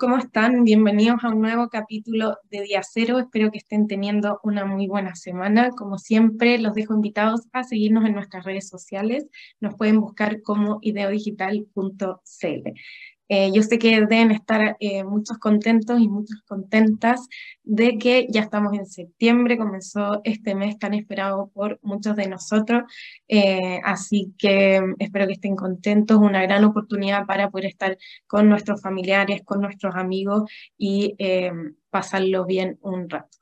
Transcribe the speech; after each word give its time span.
¿cómo 0.00 0.16
están? 0.16 0.64
Bienvenidos 0.64 1.22
a 1.22 1.28
un 1.28 1.42
nuevo 1.42 1.68
capítulo 1.68 2.38
de 2.50 2.62
Día 2.62 2.80
Cero. 2.82 3.18
Espero 3.18 3.50
que 3.50 3.58
estén 3.58 3.86
teniendo 3.86 4.40
una 4.42 4.64
muy 4.64 4.86
buena 4.86 5.14
semana. 5.14 5.72
Como 5.72 5.98
siempre, 5.98 6.58
los 6.58 6.72
dejo 6.72 6.94
invitados 6.94 7.42
a 7.52 7.64
seguirnos 7.64 8.06
en 8.06 8.14
nuestras 8.14 8.46
redes 8.46 8.66
sociales. 8.66 9.28
Nos 9.60 9.74
pueden 9.74 10.00
buscar 10.00 10.40
como 10.40 10.78
ideodigital.cl. 10.80 12.70
Eh, 13.32 13.52
yo 13.54 13.62
sé 13.62 13.78
que 13.78 14.00
deben 14.00 14.32
estar 14.32 14.76
eh, 14.80 15.04
muchos 15.04 15.38
contentos 15.38 16.00
y 16.00 16.08
muchas 16.08 16.42
contentas 16.48 17.28
de 17.62 17.96
que 17.96 18.26
ya 18.28 18.40
estamos 18.40 18.72
en 18.74 18.86
septiembre, 18.86 19.56
comenzó 19.56 20.20
este 20.24 20.56
mes 20.56 20.78
tan 20.80 20.94
esperado 20.94 21.48
por 21.54 21.78
muchos 21.82 22.16
de 22.16 22.26
nosotros, 22.28 22.82
eh, 23.28 23.80
así 23.84 24.34
que 24.36 24.80
mm, 24.80 24.94
espero 24.98 25.28
que 25.28 25.34
estén 25.34 25.54
contentos, 25.54 26.18
una 26.18 26.42
gran 26.42 26.64
oportunidad 26.64 27.24
para 27.24 27.50
poder 27.50 27.66
estar 27.66 27.96
con 28.26 28.48
nuestros 28.48 28.82
familiares, 28.82 29.42
con 29.44 29.60
nuestros 29.60 29.94
amigos 29.94 30.50
y 30.76 31.16
pasarlo 31.90 32.44
bien 32.46 32.78
un 32.82 33.08
rato. 33.08 33.39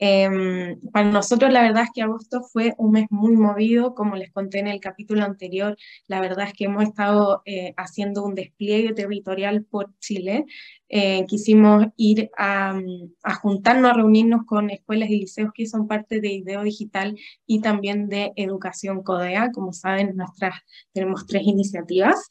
Em, 0.00 0.80
para 0.92 1.10
nosotros 1.10 1.52
la 1.52 1.62
verdad 1.62 1.82
es 1.84 1.90
que 1.92 2.02
agosto 2.02 2.42
fue 2.42 2.74
un 2.78 2.92
mes 2.92 3.06
muy 3.10 3.36
movido, 3.36 3.94
como 3.94 4.14
les 4.16 4.30
conté 4.32 4.60
en 4.60 4.68
el 4.68 4.80
capítulo 4.80 5.24
anterior, 5.24 5.76
la 6.06 6.20
verdad 6.20 6.46
es 6.46 6.52
que 6.52 6.66
hemos 6.66 6.84
estado 6.84 7.42
eh, 7.44 7.74
haciendo 7.76 8.24
un 8.24 8.34
despliegue 8.34 8.94
territorial 8.94 9.64
por 9.64 9.92
Chile. 9.98 10.46
Eh, 10.90 11.26
quisimos 11.26 11.86
ir 11.96 12.30
a, 12.38 12.78
a, 13.22 13.34
juntarnos, 13.34 13.90
a 13.90 13.94
reunirnos 13.94 14.46
con 14.46 14.70
escuelas 14.70 15.10
y 15.10 15.20
liceos 15.20 15.50
que 15.54 15.66
son 15.66 15.86
parte 15.86 16.20
de 16.20 16.28
IDEO 16.32 16.62
Digital 16.62 17.18
y 17.46 17.60
también 17.60 18.08
de 18.08 18.32
Educación 18.36 19.02
CODEA. 19.02 19.50
Como 19.52 19.72
saben, 19.72 20.16
nuestras, 20.16 20.54
tenemos 20.92 21.26
tres 21.26 21.42
iniciativas. 21.44 22.28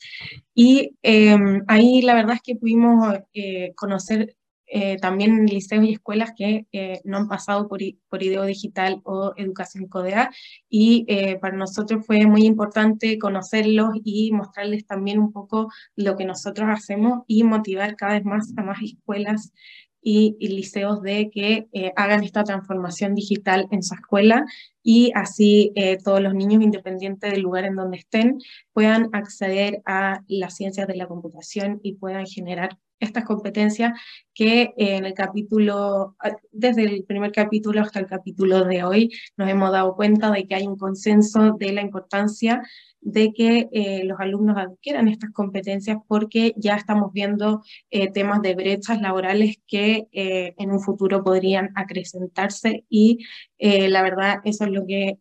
Y 0.55 0.95
em, 1.03 1.63
ahí 1.67 2.01
la 2.01 2.15
verdad 2.15 2.35
es 2.35 2.41
que 2.41 2.55
pudimos 2.55 3.15
eh, 3.33 3.73
conocer 3.75 4.35
eh, 4.69 4.97
también 4.97 5.45
liceos 5.45 5.85
y 5.85 5.93
escuelas 5.93 6.33
que 6.35 6.67
eh, 6.73 6.99
no 7.05 7.17
han 7.17 7.27
pasado 7.29 7.69
por, 7.69 7.79
por 8.09 8.21
IDEO 8.21 8.43
Digital 8.43 9.01
o 9.03 9.33
Educación 9.37 9.87
CODEA. 9.87 10.29
Y 10.69 11.05
eh, 11.07 11.37
para 11.39 11.55
nosotros 11.55 12.05
fue 12.05 12.25
muy 12.25 12.45
importante 12.45 13.17
conocerlos 13.17 13.91
y 14.03 14.31
mostrarles 14.33 14.85
también 14.85 15.19
un 15.19 15.31
poco 15.31 15.71
lo 15.95 16.17
que 16.17 16.25
nosotros 16.25 16.67
hacemos 16.69 17.23
y 17.27 17.43
motivar 17.43 17.95
cada 17.95 18.13
vez 18.13 18.25
más 18.25 18.53
a 18.57 18.63
más 18.63 18.79
escuelas 18.81 19.53
y, 20.01 20.35
y 20.39 20.49
liceos 20.49 21.01
de 21.01 21.29
que 21.29 21.67
hagan 21.95 22.23
esta 22.23 22.43
transformación 22.43 23.15
digital 23.15 23.67
en 23.71 23.83
su 23.83 23.93
escuela 23.95 24.45
y 24.83 25.11
así 25.15 25.73
todos 26.03 26.21
los 26.21 26.33
niños, 26.33 26.63
independientes 26.63 27.31
del 27.31 27.41
lugar 27.41 27.65
en 27.65 27.75
donde 27.75 27.97
estén, 27.97 28.39
puedan 28.71 29.09
acceder 29.11 29.81
a 29.85 30.21
las 30.27 30.55
ciencias 30.55 30.87
de 30.87 30.95
la 30.95 31.07
computación 31.07 31.81
y 31.83 31.95
puedan 31.95 32.25
generar 32.25 32.77
estas 32.99 33.25
competencias 33.25 33.99
que 34.33 34.73
en 34.77 35.05
el 35.05 35.13
capítulo, 35.13 36.15
desde 36.51 36.83
el 36.83 37.03
primer 37.03 37.31
capítulo 37.31 37.81
hasta 37.81 37.99
el 37.99 38.07
capítulo 38.07 38.65
de 38.65 38.83
hoy, 38.83 39.11
nos 39.35 39.49
hemos 39.49 39.71
dado 39.71 39.95
cuenta 39.95 40.31
de 40.31 40.45
que 40.45 40.55
hay 40.55 40.67
un 40.67 40.77
consenso 40.77 41.53
de 41.53 41.73
la 41.73 41.81
importancia 41.81 42.61
de 43.01 43.31
que 43.31 43.69
eh, 43.71 44.03
los 44.03 44.19
alumnos 44.19 44.57
adquieran 44.57 45.07
estas 45.07 45.31
competencias 45.31 45.97
porque 46.07 46.53
ya 46.57 46.75
estamos 46.75 47.13
viendo 47.13 47.63
eh, 47.89 48.11
temas 48.11 48.41
de 48.41 48.55
brechas 48.55 49.01
laborales 49.01 49.57
que 49.65 50.07
eh, 50.11 50.53
en 50.57 50.71
un 50.71 50.81
futuro 50.81 51.23
podrían 51.23 51.71
acrecentarse 51.75 52.85
y 52.89 53.19
la 53.59 54.03
verdad 54.03 54.39
eso 54.43 54.65
es 54.65 54.71
lo 54.71 54.85
que 54.85 55.17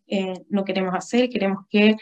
no 0.49 0.63
queremos 0.63 0.93
hacer, 0.93 1.29
queremos 1.29 1.65
que 1.69 1.95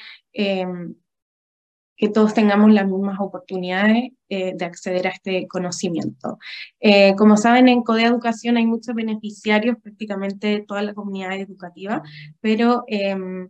que 1.96 2.10
todos 2.10 2.34
tengamos 2.34 2.72
las 2.72 2.88
mismas 2.88 3.20
oportunidades 3.20 4.12
eh, 4.30 4.54
de 4.56 4.66
acceder 4.66 5.08
a 5.08 5.12
este 5.12 5.48
conocimiento. 5.48 6.38
Eh, 6.80 7.16
como 7.16 7.38
saben, 7.38 7.68
en 7.68 7.84
CODE 7.84 8.04
Educación 8.04 8.58
hay 8.58 8.66
muchos 8.66 8.96
beneficiarios, 8.96 9.78
prácticamente 9.82 10.64
toda 10.68 10.82
la 10.82 10.94
comunidad 10.94 11.34
educativa, 11.40 12.04
pero 12.42 12.84
em, 12.88 13.50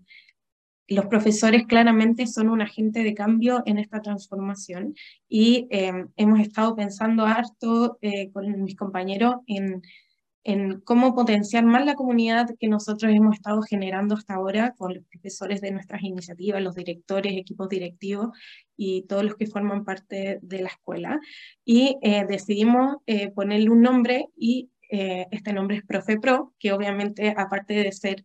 los 0.87 1.07
profesores 1.07 1.65
claramente 1.65 2.27
son 2.27 2.49
un 2.49 2.61
agente 2.61 3.03
de 3.03 3.15
cambio 3.15 3.63
en 3.65 3.79
esta 3.79 4.01
transformación 4.01 4.93
y 5.27 5.67
em, 5.71 6.09
hemos 6.15 6.39
estado 6.39 6.75
pensando 6.75 7.25
harto 7.25 7.97
eh, 8.01 8.31
con 8.31 8.61
mis 8.61 8.75
compañeros 8.75 9.37
en 9.47 9.81
en 10.45 10.79
cómo 10.81 11.15
potenciar 11.15 11.65
más 11.65 11.85
la 11.85 11.95
comunidad 11.95 12.47
que 12.59 12.67
nosotros 12.67 13.11
hemos 13.11 13.35
estado 13.35 13.63
generando 13.63 14.13
hasta 14.13 14.35
ahora 14.35 14.75
con 14.77 14.93
los 14.93 15.03
profesores 15.05 15.59
de 15.59 15.71
nuestras 15.71 16.03
iniciativas, 16.03 16.61
los 16.61 16.75
directores, 16.75 17.33
equipos 17.33 17.67
directivos 17.67 18.29
y 18.77 19.01
todos 19.07 19.23
los 19.23 19.35
que 19.35 19.47
forman 19.47 19.83
parte 19.83 20.37
de 20.43 20.61
la 20.61 20.69
escuela. 20.69 21.19
Y 21.65 21.97
eh, 22.03 22.25
decidimos 22.29 22.97
eh, 23.07 23.31
ponerle 23.31 23.71
un 23.71 23.81
nombre 23.81 24.27
y 24.37 24.69
eh, 24.91 25.25
este 25.31 25.51
nombre 25.51 25.77
es 25.77 25.83
Profe 25.83 26.19
Pro, 26.19 26.53
que 26.59 26.71
obviamente 26.71 27.33
aparte 27.35 27.73
de 27.73 27.91
ser 27.91 28.23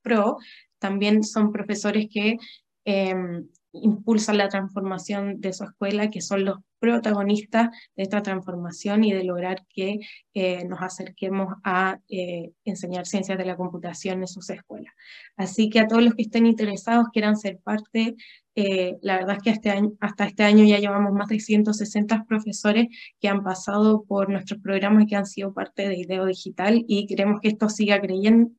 pro, 0.00 0.38
también 0.78 1.22
son 1.22 1.52
profesores 1.52 2.06
que 2.10 2.38
em, 2.86 3.46
impulsan 3.72 4.38
la 4.38 4.48
transformación 4.48 5.42
de 5.42 5.52
su 5.52 5.64
escuela, 5.64 6.08
que 6.08 6.22
son 6.22 6.46
los 6.46 6.60
protagonistas 6.82 7.70
de 7.94 8.02
esta 8.02 8.22
transformación 8.22 9.04
y 9.04 9.12
de 9.12 9.22
lograr 9.22 9.64
que 9.72 10.00
eh, 10.34 10.64
nos 10.64 10.82
acerquemos 10.82 11.54
a 11.62 12.00
eh, 12.08 12.50
enseñar 12.64 13.06
ciencias 13.06 13.38
de 13.38 13.44
la 13.44 13.56
computación 13.56 14.20
en 14.20 14.26
sus 14.26 14.50
escuelas. 14.50 14.92
Así 15.36 15.70
que 15.70 15.78
a 15.78 15.86
todos 15.86 16.02
los 16.02 16.14
que 16.14 16.22
estén 16.22 16.44
interesados, 16.44 17.06
quieran 17.12 17.36
ser 17.36 17.60
parte 17.60 18.16
eh, 18.54 18.98
la 19.00 19.16
verdad 19.16 19.36
es 19.36 19.42
que 19.42 19.50
este 19.50 19.72
hasta 20.00 20.26
este 20.26 20.42
año 20.42 20.64
ya 20.64 20.78
llevamos 20.78 21.12
más 21.12 21.28
de 21.28 21.40
160 21.40 22.24
profesores 22.24 22.88
que 23.18 23.28
han 23.28 23.42
pasado 23.42 24.04
por 24.04 24.28
nuestros 24.28 24.60
programas 24.60 25.06
que 25.08 25.16
han 25.16 25.24
sido 25.24 25.54
parte 25.54 25.88
de 25.88 25.96
IDEO 25.96 26.26
Digital 26.26 26.84
y 26.86 27.06
queremos 27.06 27.40
que 27.40 27.48
esto 27.48 27.70
siga 27.70 27.98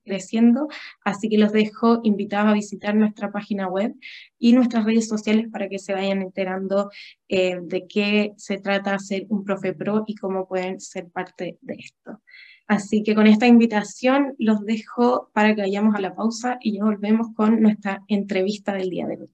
creciendo, 0.04 0.68
así 1.04 1.30
que 1.30 1.38
los 1.38 1.52
dejo 1.52 2.00
invitados 2.04 2.50
a 2.50 2.54
visitar 2.54 2.96
nuestra 2.96 3.32
página 3.32 3.68
web 3.68 3.94
y 4.40 4.54
nuestras 4.54 4.84
redes 4.86 5.08
sociales 5.08 5.48
para 5.52 5.70
que 5.70 5.78
se 5.78 5.94
vayan 5.94 6.24
enterando 6.24 6.90
eh, 7.36 7.58
de 7.64 7.88
qué 7.88 8.34
se 8.38 8.60
trata 8.60 9.00
ser 9.00 9.26
un 9.30 9.44
profe 9.44 9.74
pro 9.74 10.04
y 10.06 10.14
cómo 10.14 10.48
pueden 10.48 10.80
ser 10.80 11.08
parte 11.08 11.58
de 11.62 11.74
esto. 11.74 12.22
Así 12.68 13.02
que 13.02 13.16
con 13.16 13.26
esta 13.26 13.48
invitación 13.48 14.36
los 14.38 14.62
dejo 14.62 15.32
para 15.34 15.56
que 15.56 15.62
vayamos 15.62 15.96
a 15.96 16.00
la 16.00 16.14
pausa 16.14 16.60
y 16.62 16.78
ya 16.78 16.84
volvemos 16.84 17.30
con 17.36 17.60
nuestra 17.60 18.04
entrevista 18.08 18.74
del 18.74 18.92
día 18.92 19.08
de 19.08 19.22
hoy. 19.22 19.30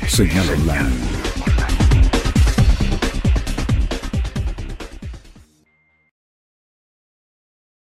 Señal 0.08 0.48
online 0.48 1.18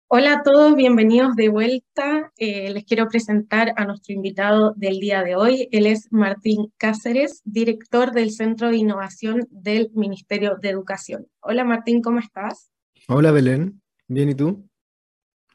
Hola 0.07 0.33
a 0.33 0.41
todos, 0.41 0.75
bienvenidos 0.75 1.35
de 1.35 1.49
vuelta. 1.49 2.31
Eh, 2.37 2.71
les 2.73 2.83
quiero 2.85 3.07
presentar 3.07 3.73
a 3.77 3.85
nuestro 3.85 4.15
invitado 4.15 4.73
del 4.77 4.99
día 4.99 5.21
de 5.21 5.35
hoy. 5.35 5.69
Él 5.71 5.85
es 5.85 6.07
Martín 6.09 6.73
Cáceres, 6.77 7.43
director 7.45 8.13
del 8.13 8.31
Centro 8.31 8.69
de 8.71 8.77
Innovación 8.77 9.47
del 9.51 9.91
Ministerio 9.93 10.57
de 10.59 10.69
Educación. 10.69 11.27
Hola 11.39 11.63
Martín, 11.63 12.01
¿cómo 12.01 12.17
estás? 12.17 12.71
Hola 13.11 13.31
Belén, 13.31 13.81
bien 14.07 14.29
y 14.29 14.35
tú? 14.35 14.69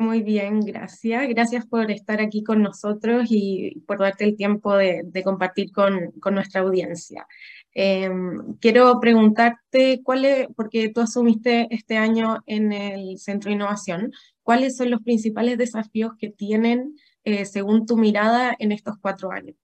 Muy 0.01 0.23
bien, 0.23 0.59
gracias. 0.63 1.29
Gracias 1.29 1.65
por 1.65 1.89
estar 1.93 2.21
aquí 2.21 2.43
con 2.43 2.61
nosotros 2.63 3.29
y 3.31 3.81
por 3.87 4.01
darte 4.01 4.25
el 4.25 4.37
tiempo 4.37 4.77
de, 4.77 5.09
compartir 5.23 5.71
con, 5.71 6.11
con, 6.21 6.35
nuestra 6.35 6.63
audiencia. 6.63 7.29
Em, 7.73 8.57
quiero 8.61 8.99
preguntarte, 8.99 10.01
cuál 10.03 10.25
es, 10.25 10.49
porque 10.57 10.89
tú 10.89 11.01
asumiste 11.01 11.69
este 11.71 11.97
año 11.97 12.43
en 12.47 12.73
el 12.73 13.19
Centro 13.21 13.51
de 13.51 13.55
Innovación, 13.55 14.11
¿cuáles 14.43 14.77
son 14.77 14.91
los 14.91 15.03
principales 15.03 15.57
desafíos 15.57 16.15
que 16.19 16.31
tienen, 16.31 16.97
eh, 17.23 17.45
según 17.45 17.87
tu 17.87 17.97
mirada, 17.97 18.57
en 18.59 18.73
estos 18.73 18.97
cuatro 19.01 19.31
años? 19.31 19.55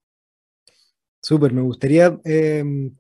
Súper, 1.21 1.53
me 1.53 1.63
gustaría 1.63 2.21
em, 2.23 2.95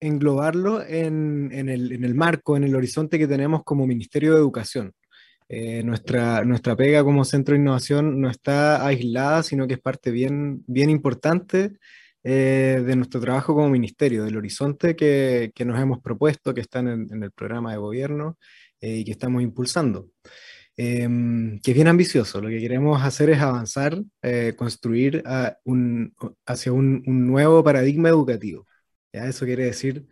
englobarlo 0.00 0.84
en, 0.86 1.50
en, 1.52 1.68
el, 1.68 1.92
en, 1.92 2.04
el, 2.04 2.14
marco, 2.14 2.56
en 2.56 2.64
el 2.64 2.74
horizonte 2.74 3.18
que 3.18 3.26
tenemos 3.26 3.64
como 3.64 3.86
Ministerio 3.86 4.32
de 4.32 4.38
Educación. 4.38 4.92
Eh, 5.48 5.82
nuestra, 5.82 6.42
nuestra 6.44 6.74
pega 6.74 7.04
como 7.04 7.24
centro 7.24 7.54
de 7.54 7.60
innovación 7.60 8.20
no 8.20 8.30
está 8.30 8.86
aislada, 8.86 9.42
sino 9.42 9.66
que 9.66 9.74
es 9.74 9.80
parte 9.80 10.10
bien, 10.10 10.64
bien 10.66 10.88
importante 10.88 11.76
eh, 12.22 12.82
de 12.84 12.96
nuestro 12.96 13.20
trabajo 13.20 13.54
como 13.54 13.68
ministerio, 13.68 14.24
del 14.24 14.38
horizonte 14.38 14.96
que, 14.96 15.52
que 15.54 15.64
nos 15.64 15.78
hemos 15.80 16.00
propuesto, 16.00 16.54
que 16.54 16.62
están 16.62 16.88
en, 16.88 17.22
el 17.22 17.30
programa 17.30 17.72
de 17.72 17.78
gobierno 17.78 18.38
eh, 18.80 18.96
y 18.96 19.04
que 19.04 19.12
estamos 19.12 19.42
impulsando. 19.42 20.08
Em, 20.76 21.60
que 21.60 21.70
es 21.70 21.74
bien 21.76 21.86
ambicioso. 21.88 22.40
Lo 22.40 22.48
que 22.48 22.58
queremos 22.58 23.00
hacer 23.02 23.30
es 23.30 23.38
avanzar, 23.40 24.02
construir 24.56 25.22
a 25.24 25.56
un, 25.64 26.14
hacia 26.46 26.72
un, 26.72 27.02
nuevo 27.06 27.62
paradigma 27.62 28.08
educativo. 28.08 28.66
Eso 29.14 29.44
quiere 29.46 29.64
decir 29.64 30.06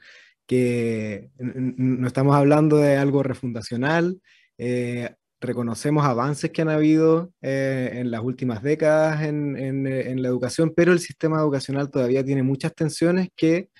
que 0.47 1.31
no 1.39 2.07
estamos 2.07 2.37
hablando 2.37 2.77
de 2.77 2.97
algo 2.97 3.23
refundacional, 3.23 4.21
eh, 4.59 5.15
reconocemos 5.41 6.05
avances 6.05 6.51
que 6.51 6.63
han 6.63 6.69
habido 6.69 7.33
eh, 7.43 7.91
en 7.95 8.11
las 8.11 8.23
últimas 8.23 8.63
décadas 8.63 9.23
en, 9.23 9.57
en, 9.57 9.87
en, 9.87 10.23
la 10.23 10.29
educación, 10.29 10.73
pero 10.75 10.93
el 10.93 11.01
sistema 11.01 11.39
educacional 11.39 11.91
todavía 11.91 12.25
tiene 12.25 12.43
muchas 12.43 12.75
tensiones 12.75 13.29
que 13.37 13.71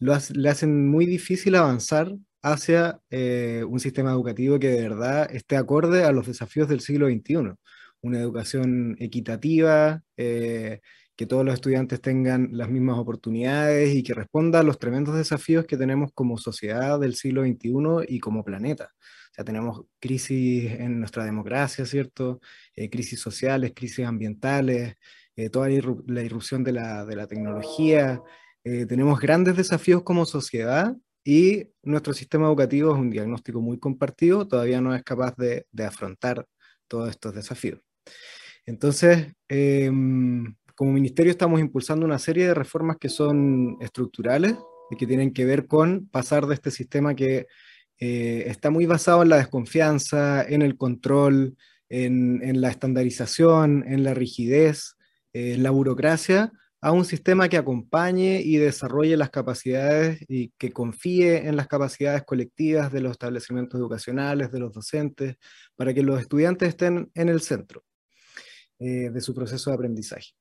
lo 0.00 0.16
le 0.34 0.48
hacen 0.48 0.88
muy 0.88 1.06
difícil 1.06 1.56
avanzar 1.56 2.12
hacia 2.42 3.00
eh, 3.10 3.64
un 3.68 3.80
sistema 3.80 4.10
educativo 4.12 4.58
que 4.58 4.68
de 4.68 4.82
verdad 4.82 5.28
esté 5.34 5.56
acorde 5.56 6.04
a 6.04 6.12
los 6.12 6.26
desafíos 6.26 6.68
del 6.68 6.80
siglo 6.80 7.08
XXI. 7.08 7.54
Una 8.00 8.20
educación 8.20 8.96
equitativa, 9.00 10.02
eh, 10.16 10.80
que 11.18 11.26
todos 11.26 11.44
los 11.44 11.54
estudiantes 11.54 12.00
tengan 12.00 12.50
las 12.52 12.70
mismas 12.70 12.96
oportunidades 12.96 13.92
y 13.92 14.04
que 14.04 14.14
responda 14.14 14.60
a 14.60 14.62
los 14.62 14.78
tremendos 14.78 15.16
desafíos 15.16 15.66
que 15.66 15.76
tenemos 15.76 16.12
como 16.14 16.38
sociedad 16.38 17.00
del 17.00 17.16
siglo 17.16 17.42
XXI 17.42 18.06
y 18.06 18.20
como 18.20 18.44
planeta. 18.44 18.92
O 18.94 19.34
sea, 19.34 19.44
tenemos 19.44 19.82
crisis 19.98 20.70
en 20.70 21.00
nuestra 21.00 21.24
democracia, 21.24 21.84
¿cierto? 21.86 22.40
Eh, 22.76 22.88
crisis 22.88 23.18
sociales, 23.18 23.72
crisis 23.74 24.06
ambientales, 24.06 24.94
eh, 25.34 25.50
toda 25.50 25.68
la 25.68 26.22
irrupción 26.22 26.62
de 26.62 26.70
la, 26.70 27.04
de 27.04 27.16
la 27.16 27.26
tecnología. 27.26 28.22
Eh, 28.62 28.86
tenemos 28.86 29.18
grandes 29.18 29.56
desafíos 29.56 30.04
como 30.04 30.24
sociedad 30.24 30.94
y 31.24 31.66
nuestro 31.82 32.14
sistema 32.14 32.46
educativo 32.46 32.92
es 32.94 33.00
un 33.00 33.10
diagnóstico 33.10 33.60
muy 33.60 33.80
compartido, 33.80 34.46
todavía 34.46 34.80
no 34.80 34.94
es 34.94 35.02
capaz 35.02 35.34
de, 35.36 35.66
de 35.72 35.84
afrontar 35.84 36.46
todos 36.86 37.10
estos 37.10 37.34
desafíos. 37.34 37.80
Entonces, 38.66 39.34
eh, 39.48 39.90
como 40.78 40.92
ministerio 40.92 41.32
estamos 41.32 41.58
impulsando 41.58 42.06
una 42.06 42.20
serie 42.20 42.46
de 42.46 42.54
reformas 42.54 42.98
que 42.98 43.08
son 43.08 43.76
estructurales 43.80 44.54
y 44.92 44.96
que 44.96 45.08
tienen 45.08 45.32
que 45.32 45.44
ver 45.44 45.66
con 45.66 46.06
pasar 46.06 46.46
de 46.46 46.54
este 46.54 46.70
sistema 46.70 47.16
que 47.16 47.48
eh, 47.98 48.44
está 48.46 48.70
muy 48.70 48.86
basado 48.86 49.24
en 49.24 49.28
la 49.28 49.38
desconfianza, 49.38 50.40
en 50.44 50.62
el 50.62 50.76
control, 50.76 51.56
en, 51.88 52.60
la 52.60 52.68
estandarización, 52.68 53.86
en 53.88 54.04
la 54.04 54.14
rigidez, 54.14 54.94
eh, 55.32 55.54
en 55.54 55.64
la 55.64 55.70
burocracia, 55.70 56.52
a 56.80 56.92
un 56.92 57.04
sistema 57.04 57.48
que 57.48 57.56
acompañe 57.56 58.40
y 58.40 58.58
desarrolle 58.58 59.16
las 59.16 59.30
capacidades 59.30 60.24
y 60.28 60.52
que 60.58 60.70
confíe 60.70 61.48
en 61.48 61.56
las 61.56 61.66
capacidades 61.66 62.22
colectivas 62.22 62.92
de 62.92 63.00
los 63.00 63.10
establecimientos 63.10 63.80
educacionales, 63.80 64.52
de 64.52 64.60
los 64.60 64.72
docentes, 64.72 65.38
para 65.74 65.92
que 65.92 66.04
los 66.04 66.20
estudiantes 66.20 66.68
estén 66.68 67.10
en 67.16 67.28
el 67.28 67.40
centro 67.40 67.82
eh, 68.78 69.10
de 69.10 69.20
su 69.20 69.34
proceso 69.34 69.70
de 69.70 69.74
aprendizaje. 69.74 70.34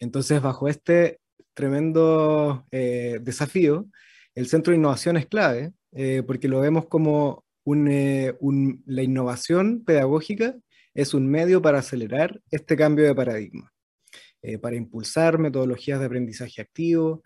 Entonces, 0.00 0.40
bajo 0.40 0.66
este 0.66 1.20
tremendo 1.54 2.66
eh, 2.70 3.18
desafío, 3.22 3.86
el 4.34 4.46
Centro 4.48 4.72
de 4.72 4.78
Innovación 4.78 5.18
es 5.18 5.26
clave, 5.26 5.72
eh, 5.92 6.22
porque 6.26 6.48
lo 6.48 6.60
vemos 6.60 6.86
como 6.86 7.44
eh, 7.66 8.34
la 8.86 9.02
innovación 9.02 9.84
pedagógica 9.84 10.56
es 10.94 11.14
un 11.14 11.28
medio 11.28 11.60
para 11.62 11.78
acelerar 11.80 12.40
este 12.50 12.76
cambio 12.76 13.04
de 13.04 13.14
paradigma, 13.14 13.72
para 14.60 14.74
impulsar 14.74 15.38
metodologías 15.38 16.00
de 16.00 16.06
aprendizaje 16.06 16.62
activo, 16.62 17.22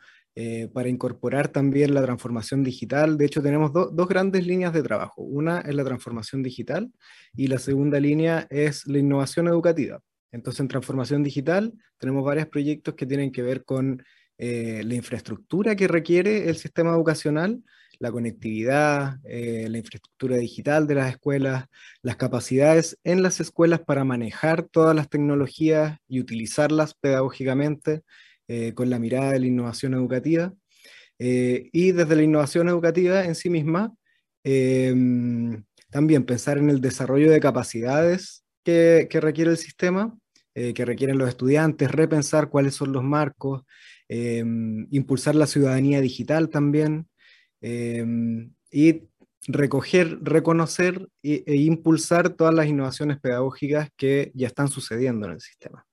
para 0.75 0.89
incorporar 0.91 1.49
también 1.49 1.95
la 1.95 2.03
transformación 2.03 2.63
digital. 2.63 3.17
De 3.17 3.25
hecho, 3.25 3.41
tenemos 3.41 3.73
do, 3.73 3.87
dos 3.91 4.07
grandes 4.07 4.47
líneas 4.47 4.75
de 4.75 4.83
trabajo. 4.83 5.23
Una 5.23 5.61
es 5.61 5.75
la 5.75 5.85
transformación 5.85 6.43
digital 6.43 6.93
y 7.35 7.47
la 7.47 7.59
segunda 7.59 7.99
línea 7.99 8.47
es 8.51 8.87
la 8.87 8.99
innovación 8.99 9.49
educativa. 9.49 10.03
Entonces, 10.35 10.61
en 10.61 10.69
transformación 10.69 11.23
digital 11.23 11.73
tenemos 11.97 12.25
varios 12.25 12.49
proyectos 12.49 12.95
que 12.95 13.07
tienen 13.07 13.31
que 13.31 13.43
ver 13.43 13.65
con 13.65 14.03
eh, 14.37 14.83
la 14.85 14.97
infraestructura 14.97 15.77
que 15.77 15.87
requiere 15.87 16.49
el 16.49 16.57
sistema 16.57 16.91
educacional, 16.91 17.63
la 18.01 18.11
conectividad, 18.11 19.19
eh, 19.23 19.69
la 19.71 19.79
infraestructura 19.79 20.37
digital 20.37 20.89
de 20.89 20.97
las 20.97 21.11
escuelas, 21.11 21.67
las 22.03 22.17
capacidades 22.17 22.99
en 23.05 23.23
las 23.23 23.39
escuelas 23.39 23.83
para 23.83 24.03
manejar 24.03 24.65
todas 24.65 24.97
las 24.97 25.09
tecnologías 25.09 25.99
y 26.09 26.19
utilizarlas 26.19 26.95
pedagógicamente 26.95 28.03
eh, 28.49 28.75
con 28.75 28.91
la 28.91 28.99
mirada 28.99 29.31
de 29.31 29.39
la 29.39 29.47
innovación 29.47 29.95
educativa. 29.95 30.53
Y 31.17 31.93
desde 31.93 32.17
la 32.17 32.23
innovación 32.25 32.69
educativa 32.69 33.25
en 33.25 33.37
sí 33.37 33.49
misma, 33.49 33.95
em, 34.43 35.65
también 35.91 36.25
pensar 36.25 36.59
en 36.59 36.69
el 36.71 36.81
desarrollo 36.81 37.31
de 37.31 37.41
capacidades 37.41 38.45
que 38.65 39.09
requiere 39.21 39.53
el 39.53 39.57
sistema 39.57 40.19
eh, 40.55 40.73
que 40.75 40.85
requieren 40.85 41.19
los 41.19 41.29
estudiantes, 41.29 41.91
repensar 41.91 42.49
cuáles 42.49 42.75
son 42.75 42.93
los 42.93 43.03
marcos, 43.03 43.63
eh, 44.09 44.45
impulsar 44.91 45.35
la 45.35 45.47
ciudadanía 45.47 46.01
digital 46.01 46.51
también, 46.51 47.09
eh, 47.63 48.05
y 48.71 49.03
recoger, 49.47 50.19
reconocer 50.23 51.09
e, 51.23 51.43
impulsar 51.57 52.31
todas 52.31 52.55
las 52.55 52.67
innovaciones 52.67 53.19
pedagógicas 53.19 53.89
que 53.97 54.31
ya 54.35 54.47
están 54.47 54.69
sucediendo 54.69 55.27
en 55.27 55.33
el 55.33 55.41
sistema. 55.41 55.87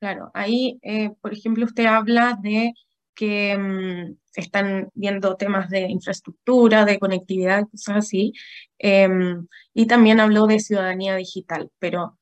Claro, 0.00 0.30
ahí, 0.34 0.78
eh, 0.82 1.10
por 1.20 1.32
ejemplo, 1.32 1.64
usted 1.64 1.86
habla 1.86 2.38
de 2.42 2.72
que 3.14 3.56
um, 3.56 4.16
están 4.34 4.88
viendo 4.94 5.36
temas 5.36 5.70
de 5.70 5.82
infraestructura, 5.82 6.84
de 6.84 6.98
conectividad, 6.98 7.68
cosas 7.70 7.96
así, 7.98 8.32
y 8.78 9.86
también 9.86 10.18
habló 10.18 10.46
de 10.46 10.58
ciudadanía 10.58 11.14
digital, 11.14 11.70
pero 11.78 12.18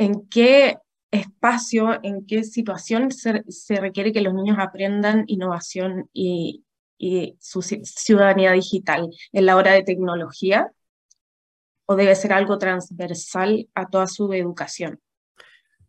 en 0.00 0.26
qué 0.28 0.78
espacio, 1.10 2.00
en 2.02 2.26
qué 2.26 2.42
situación 2.42 3.10
se, 3.10 3.42
requiere 3.76 4.14
que 4.14 4.22
los 4.22 4.32
niños 4.32 4.56
aprendan 4.58 5.24
innovación 5.26 6.08
y, 6.14 6.64
su 7.38 7.62
ciudadanía 7.62 8.52
digital, 8.52 9.08
en 9.32 9.46
la 9.46 9.56
hora 9.56 9.72
de 9.72 9.82
tecnología, 9.82 10.70
o 11.86 11.96
debe 11.96 12.14
ser 12.14 12.32
algo 12.34 12.58
transversal 12.58 13.68
a 13.74 13.88
toda 13.88 14.06
su 14.06 14.32
educación. 14.34 15.00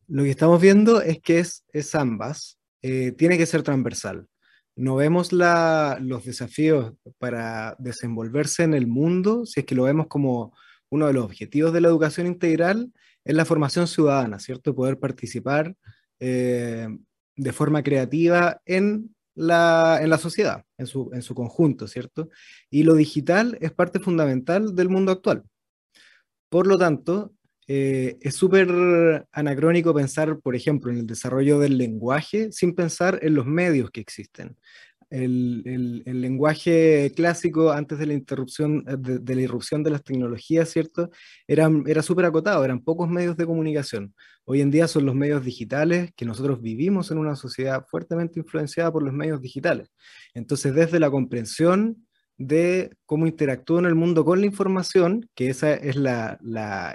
Lo 0.08 0.24
que 0.24 0.30
estamos 0.30 0.62
viendo 0.62 1.02
es 1.02 1.20
que 1.22 1.40
es, 1.40 1.96
ambas, 1.96 2.58
eh, 2.82 3.12
tiene 3.14 3.38
que 3.38 3.46
ser 3.46 3.64
transversal. 3.64 4.28
No 4.76 4.96
vemos 4.96 5.32
los 5.34 6.26
desafíos 6.26 6.94
para 7.18 7.76
desenvolverse 7.78 8.64
en 8.64 8.74
el 8.74 8.88
mundo, 8.88 9.46
si 9.46 9.62
es 9.62 9.66
que 9.66 9.76
lo 9.76 9.84
vemos 9.84 10.08
como 10.08 10.54
uno 10.90 11.08
de 11.08 11.14
los 11.14 11.26
objetivos 11.26 11.74
de 11.74 11.82
la 11.82 11.90
educación 11.90 12.28
integral, 12.28 12.92
es 13.24 13.36
la 13.36 13.46
formación 13.46 13.88
ciudadana, 13.88 14.40
¿cierto? 14.40 14.76
Poder 14.76 15.00
participar 15.00 15.76
eh, 16.20 16.88
de 17.36 17.54
forma 17.54 17.84
creativa 17.84 18.62
en 18.66 19.16
la, 19.36 20.00
en 20.02 20.10
la 20.10 20.18
sociedad, 20.18 20.64
en 20.78 20.88
su, 20.88 21.10
en 21.14 21.22
su 21.22 21.36
conjunto, 21.36 21.88
¿cierto? 21.88 22.30
Y 22.70 22.84
lo 22.84 22.96
digital 22.96 23.58
es 23.62 23.72
parte 23.72 24.00
fundamental 24.00 24.76
del 24.76 24.90
mundo 24.90 25.12
actual. 25.12 25.44
Por 26.50 26.68
lo 26.68 26.78
tanto, 26.78 27.34
eh, 27.68 28.18
es 28.22 28.36
súper 28.36 29.26
anacrónico 29.32 29.94
pensar, 29.94 30.40
por 30.40 30.56
ejemplo, 30.56 30.92
en 30.92 30.98
el 30.98 31.08
desarrollo 31.08 31.60
del 31.60 31.78
lenguaje 31.78 32.52
sin 32.52 32.76
pensar 32.76 33.20
en 33.22 33.36
los 33.36 33.46
medios 33.46 33.92
que 33.92 34.02
existen 34.02 34.58
el, 35.12 36.04
el, 36.06 36.22
lenguaje 36.22 37.12
clásico 37.16 37.72
antes 37.72 38.00
de 38.00 38.06
la 38.06 38.14
interrupción, 38.14 38.86
eh, 38.88 38.96
de, 38.98 39.36
la 39.36 39.42
irrupción 39.42 39.84
de 39.84 39.92
las 39.92 40.04
tecnologías, 40.04 40.70
¿cierto? 40.70 41.10
Era, 41.48 41.70
era 41.86 42.02
súper 42.02 42.26
acotado, 42.26 42.64
eran 42.64 42.82
pocos 42.82 43.10
medios 43.10 43.36
de 43.36 43.46
comunicación. 43.46 44.16
Hoy 44.46 44.62
en 44.62 44.72
día 44.72 44.88
son 44.88 45.06
los 45.06 45.14
medios 45.14 45.44
digitales, 45.44 46.12
que 46.16 46.26
nosotros 46.26 46.62
vivimos 46.62 47.12
en 47.12 47.18
una 47.18 47.36
sociedad 47.36 47.86
fuertemente 47.90 48.40
influenciada 48.40 48.92
por 48.92 49.04
los 49.04 49.14
medios 49.14 49.42
digitales. 49.42 49.92
Entonces, 50.34 50.74
desde 50.74 51.00
la 51.00 51.12
comprensión 51.12 52.08
de 52.38 52.96
cómo 53.06 53.28
interactúa 53.28 53.80
en 53.82 53.86
el 53.86 53.96
mundo 53.96 54.24
con 54.26 54.40
la 54.40 54.48
información, 54.48 55.30
que 55.36 55.50
ese 55.50 55.88
es 55.88 55.98
la, 55.98 56.40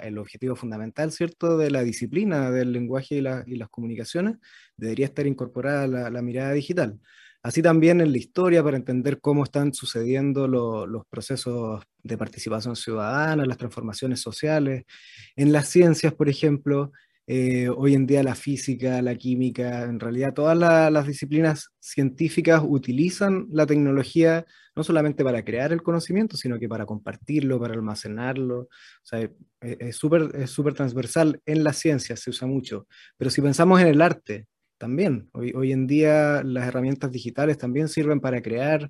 el 0.03 0.17
objetivo 0.17 0.55
fundamental, 0.55 1.11
¿cierto?, 1.11 1.57
de 1.57 1.69
la 1.69 1.83
disciplina 1.83 2.49
del 2.49 2.73
lenguaje 2.73 3.15
y, 3.15 3.19
y 3.19 3.57
las 3.57 3.69
comunicaciones, 3.69 4.37
debería 4.75 5.05
estar 5.05 5.27
incorporada 5.27 6.09
la 6.09 6.21
mirada 6.21 6.51
digital 6.51 6.99
así 7.47 7.61
también 7.61 8.01
en 8.01 8.11
la 8.11 8.17
historia 8.17 8.61
para 8.61 8.75
entender 8.75 9.21
cómo 9.21 9.45
están 9.45 9.73
sucediendo 9.73 10.49
lo, 10.49 10.85
los 10.85 11.05
procesos 11.05 11.81
de 12.03 12.17
participación 12.17 12.75
ciudadana, 12.75 13.45
las 13.45 13.57
transformaciones 13.57 14.19
sociales, 14.19 14.83
en 15.37 15.53
las 15.53 15.69
ciencias, 15.69 16.13
por 16.13 16.27
ejemplo, 16.27 16.91
eh, 17.25 17.69
hoy 17.69 17.93
en 17.93 18.05
día 18.05 18.21
la 18.21 18.35
física, 18.35 19.01
la 19.01 19.15
química, 19.15 19.83
en 19.83 19.97
realidad 19.99 20.33
todas 20.33 20.57
la, 20.57 20.89
las 20.89 21.07
disciplinas 21.07 21.69
científicas 21.79 22.61
utilizan 22.65 23.47
la 23.49 23.65
tecnología 23.65 24.45
no 24.75 24.83
solamente 24.83 25.23
para 25.23 25.43
crear 25.43 25.71
el 25.71 25.83
conocimiento, 25.83 26.35
sino 26.35 26.59
que 26.59 26.67
para 26.67 26.85
compartirlo, 26.85 27.59
para 27.61 27.73
almacenarlo. 27.73 28.59
O 28.59 28.69
sea, 29.03 29.21
es, 29.21 29.31
es 29.61 29.95
súper 29.97 30.73
transversal. 30.73 31.41
En 31.45 31.63
las 31.63 31.77
ciencias 31.77 32.19
se 32.19 32.29
usa 32.29 32.45
mucho, 32.45 32.87
pero 33.17 33.31
si 33.31 33.41
pensamos 33.41 33.79
en 33.79 33.87
el 33.87 34.01
arte, 34.01 34.47
también. 34.77 35.29
Hoy, 35.33 35.53
hoy 35.55 35.71
en 35.71 35.87
día 35.87 36.43
las 36.43 36.67
herramientas 36.67 37.11
digitales 37.11 37.57
también 37.57 37.87
sirven 37.89 38.19
para 38.19 38.41
crear. 38.41 38.89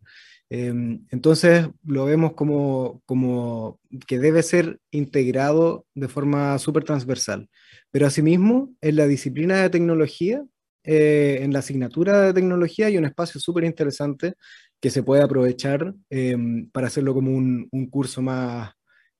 Em, 0.50 1.06
entonces 1.12 1.70
lo 1.84 2.06
vemos 2.06 2.34
como, 2.34 3.02
como 3.06 3.80
que 4.08 4.20
debe 4.20 4.44
ser 4.44 4.80
integrado 4.92 5.86
de 5.94 6.08
forma 6.08 6.58
súper 6.60 6.84
transversal. 6.84 7.50
Pero 7.92 8.08
asimismo, 8.08 8.74
en 8.82 8.96
la 8.96 9.08
disciplina 9.08 9.62
de 9.62 9.70
tecnología, 9.70 10.44
eh, 10.84 11.40
en 11.42 11.52
la 11.52 11.60
asignatura 11.60 12.22
de 12.22 12.34
tecnología 12.34 12.88
hay 12.88 12.98
un 12.98 13.06
espacio 13.06 13.42
súper 13.42 13.66
interesante 13.66 14.36
que 14.80 14.90
se 14.90 15.04
puede 15.04 15.22
aprovechar 15.24 15.94
em, 16.10 16.70
para 16.72 16.88
hacerlo 16.88 17.14
como 17.14 17.32
un, 17.32 17.68
un 17.72 17.90
curso 17.90 18.22
más, 18.22 18.72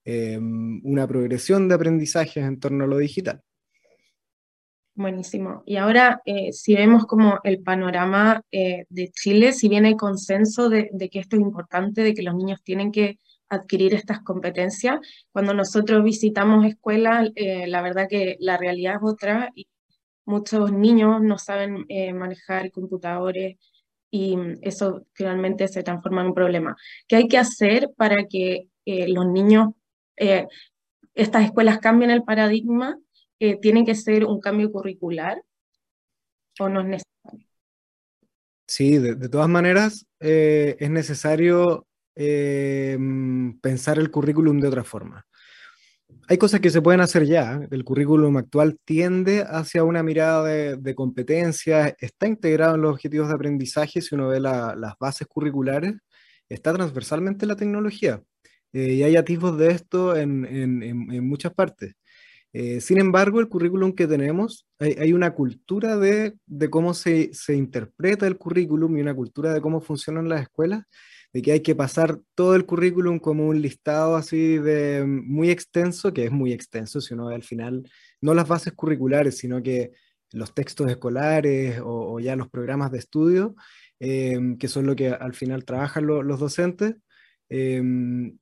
em, 0.04 0.80
una 0.84 1.06
progresión 1.06 1.68
de 1.68 1.74
aprendizajes 1.74 2.44
en 2.44 2.58
torno 2.60 2.84
a 2.84 2.86
lo 2.86 2.98
digital. 2.98 3.42
Buenísimo. 4.98 5.62
Y 5.64 5.76
ahora, 5.76 6.20
eh, 6.24 6.52
si 6.52 6.74
vemos 6.74 7.06
como 7.06 7.38
el 7.44 7.62
panorama 7.62 8.42
eh, 8.50 8.84
de 8.88 9.10
Chile, 9.10 9.52
si 9.52 9.68
bien 9.68 9.84
hay 9.84 9.94
consenso 9.94 10.68
de, 10.68 10.90
que 11.12 11.20
esto 11.20 11.36
es 11.36 11.42
importante, 11.42 12.02
de 12.02 12.14
que 12.14 12.24
los 12.24 12.34
niños 12.34 12.64
tienen 12.64 12.90
que 12.90 13.16
adquirir 13.48 13.94
estas 13.94 14.22
competencias, 14.22 14.98
cuando 15.30 15.54
nosotros 15.54 16.02
visitamos 16.02 16.66
escuelas, 16.66 17.30
eh, 17.36 17.68
la 17.68 17.80
verdad 17.80 18.08
que 18.10 18.38
la 18.40 18.56
realidad 18.56 18.96
es 18.96 19.00
otra 19.04 19.52
y 19.54 19.68
muchos 20.24 20.72
niños 20.72 21.22
no 21.22 21.38
saben 21.38 21.86
manejar 22.16 22.72
computadores 22.72 23.56
y 24.10 24.36
eso 24.62 25.06
finalmente 25.12 25.68
se 25.68 25.84
transforma 25.84 26.22
en 26.22 26.28
un 26.28 26.34
problema. 26.34 26.76
¿Qué 27.06 27.14
hay 27.14 27.28
que 27.28 27.38
hacer 27.38 27.90
para 27.96 28.26
que 28.28 28.66
los 28.84 29.26
niños, 29.28 29.68
estas 31.14 31.44
escuelas 31.44 31.78
cambien 31.78 32.10
el 32.10 32.24
paradigma 32.24 32.98
tiene 33.38 33.84
que 33.84 33.94
ser 33.94 34.24
un 34.24 34.40
cambio 34.40 34.70
curricular 34.72 35.42
o 36.60 36.68
no 36.68 36.80
es 36.80 36.86
necesario? 36.86 37.48
Sí, 38.66 38.98
de, 38.98 39.28
todas 39.28 39.48
maneras 39.48 40.06
eh, 40.20 40.76
es 40.78 40.90
necesario 40.90 41.86
eh, 42.14 42.98
pensar 43.62 43.98
el 43.98 44.10
currículum 44.10 44.60
de 44.60 44.68
otra 44.68 44.84
forma. 44.84 45.24
Hay 46.28 46.36
cosas 46.36 46.60
que 46.60 46.70
se 46.70 46.82
pueden 46.82 47.00
hacer 47.00 47.24
ya. 47.24 47.60
El 47.70 47.84
currículum 47.84 48.36
actual 48.36 48.78
tiende 48.84 49.44
hacia 49.48 49.84
una 49.84 50.02
mirada 50.02 50.76
de, 50.76 50.94
competencias, 50.94 51.94
está 51.98 52.26
integrado 52.26 52.74
en 52.74 52.82
los 52.82 52.92
objetivos 52.92 53.28
de 53.28 53.34
aprendizaje. 53.34 54.02
Si 54.02 54.14
uno 54.14 54.28
ve 54.28 54.40
las 54.40 54.94
bases 55.00 55.26
curriculares, 55.26 55.94
está 56.48 56.74
transversalmente 56.74 57.46
la 57.46 57.56
tecnología. 57.56 58.22
Eh, 58.72 58.94
y 58.94 59.02
hay 59.02 59.16
atisbos 59.16 59.56
de 59.56 59.70
esto 59.70 60.14
en 60.16 61.26
muchas 61.26 61.54
partes. 61.54 61.94
Eh, 62.52 62.80
sin 62.80 62.98
embargo, 62.98 63.40
el 63.40 63.48
currículum 63.48 63.92
que 63.92 64.06
tenemos, 64.06 64.66
hay, 64.78 65.12
una 65.12 65.34
cultura 65.34 65.96
de, 65.98 66.34
cómo 66.70 66.94
se, 66.94 67.30
interpreta 67.48 68.26
el 68.26 68.38
currículum 68.38 68.96
y 68.96 69.02
una 69.02 69.14
cultura 69.14 69.52
de 69.52 69.60
cómo 69.60 69.80
funcionan 69.80 70.28
las 70.28 70.42
escuelas, 70.42 70.84
de 71.32 71.42
que 71.42 71.52
hay 71.52 71.60
que 71.60 71.74
pasar 71.74 72.20
todo 72.34 72.54
el 72.54 72.64
currículum 72.64 73.18
como 73.18 73.46
un 73.48 73.60
listado 73.60 74.16
así 74.16 74.56
de 74.58 75.04
muy 75.06 75.50
extenso, 75.50 76.12
que 76.14 76.24
es 76.24 76.32
muy 76.32 76.52
extenso 76.52 77.00
si 77.02 77.12
uno 77.14 77.26
ve 77.26 77.34
al 77.34 77.42
final, 77.42 77.88
no 78.22 78.32
las 78.34 78.48
bases 78.48 78.72
curriculares, 78.72 79.36
sino 79.36 79.62
que 79.62 79.92
los 80.32 80.54
textos 80.54 80.90
escolares 80.90 81.80
o, 81.84 82.18
ya 82.20 82.36
los 82.36 82.48
programas 82.48 82.90
de 82.92 82.98
estudio, 82.98 83.56
em, 84.00 84.56
que 84.58 84.68
son 84.68 84.86
lo 84.86 84.96
que 84.96 85.08
al 85.08 85.34
final 85.34 85.64
trabajan 85.64 86.06
los 86.06 86.40
docentes, 86.40 86.96
em, 87.48 88.38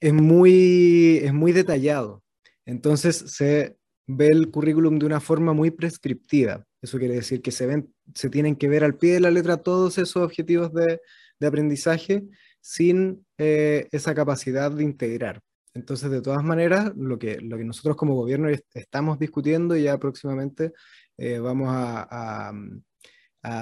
es, 0.00 0.12
muy, 0.12 1.20
es 1.22 1.32
muy 1.32 1.52
detallado. 1.52 2.23
Entonces 2.66 3.16
se 3.16 3.76
ve 4.06 4.28
el 4.28 4.50
currículum 4.50 4.98
de 4.98 5.06
una 5.06 5.20
forma 5.20 5.52
muy 5.52 5.70
prescriptiva. 5.70 6.64
Eso 6.82 6.98
quiere 6.98 7.14
decir 7.14 7.40
que 7.42 7.50
se, 7.50 7.66
ven, 7.66 7.94
se 8.14 8.28
tienen 8.28 8.56
que 8.56 8.68
ver 8.68 8.84
al 8.84 8.96
pie 8.96 9.14
de 9.14 9.20
la 9.20 9.30
letra 9.30 9.58
todos 9.58 9.98
esos 9.98 10.22
objetivos 10.22 10.72
de, 10.72 11.00
aprendizaje 11.46 12.24
sin 12.62 13.26
eh, 13.36 13.86
esa 13.92 14.14
capacidad 14.14 14.70
de 14.70 14.82
integrar. 14.82 15.42
Entonces, 15.74 16.10
de 16.10 16.22
todas 16.22 16.42
maneras, 16.42 16.92
lo 16.96 17.18
que, 17.18 17.38
nosotros 17.42 17.96
como 17.96 18.14
gobierno 18.14 18.48
estamos 18.72 19.18
discutiendo 19.18 19.76
ya 19.76 19.98
próximamente 19.98 20.72
eh, 21.18 21.38
vamos 21.38 21.68
a, 21.70 22.52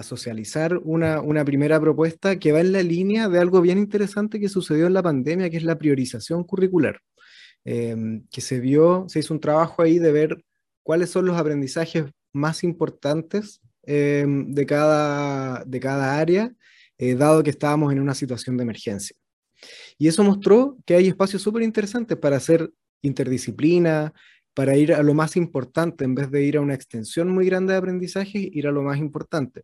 socializar 0.04 0.78
una, 0.85 1.44
primera 1.44 1.80
propuesta 1.80 2.38
que 2.38 2.52
va 2.52 2.61
en 2.61 2.71
la 2.71 2.85
línea 2.85 3.28
de 3.28 3.40
algo 3.40 3.61
bien 3.61 3.78
interesante 3.78 4.38
que 4.38 4.49
sucedió 4.49 4.87
en 4.87 4.92
la 4.92 5.02
pandemia, 5.02 5.50
que 5.50 5.56
es 5.56 5.64
la 5.64 5.76
priorización 5.76 6.44
curricular. 6.44 7.00
Em, 7.64 8.26
que 8.33 8.40
se 8.40 8.59
vio, 8.59 9.07
se 9.09 9.21
hizo 9.21 9.33
un 9.33 9.40
trabajo 9.40 9.83
ahí 9.83 9.99
de 9.99 10.11
ver 10.11 10.45
cuáles 10.83 11.11
son 11.11 11.26
los 11.26 11.37
aprendizajes 11.37 12.07
más 12.33 12.64
importantes 12.64 13.61
em, 13.85 14.52
de, 14.52 14.66
cada, 14.66 15.64
de 15.64 15.81
cada 15.81 16.19
área, 16.19 16.52
eh, 16.99 17.14
dado 17.14 17.42
que 17.42 17.50
estábamos 17.50 17.92
en 17.92 18.00
una 18.00 18.14
situación 18.14 18.57
de 18.57 18.64
emergencia. 18.64 19.16
Y 19.97 20.09
eso 20.09 20.25
mostró 20.25 20.76
que 20.85 20.97
hay 20.97 21.07
espacios 21.09 21.42
súper 21.42 21.62
interesantes 21.62 22.19
para 22.19 22.37
hacer 22.37 22.71
interdisciplina, 23.02 24.12
para 24.54 24.76
ir 24.76 24.92
a 24.92 25.02
lo 25.02 25.14
más 25.14 25.37
importante, 25.37 26.04
en 26.04 26.14
vez 26.14 26.31
de 26.31 26.42
ir 26.42 26.57
a 26.57 26.61
una 26.61 26.75
extensión 26.75 27.28
muy 27.28 27.47
grande 27.47 27.73
de 27.73 27.78
aprendizaje, 27.78 28.50
ir 28.52 28.66
a 28.66 28.73
lo 28.73 28.83
más 28.83 28.99
importante. 28.99 29.62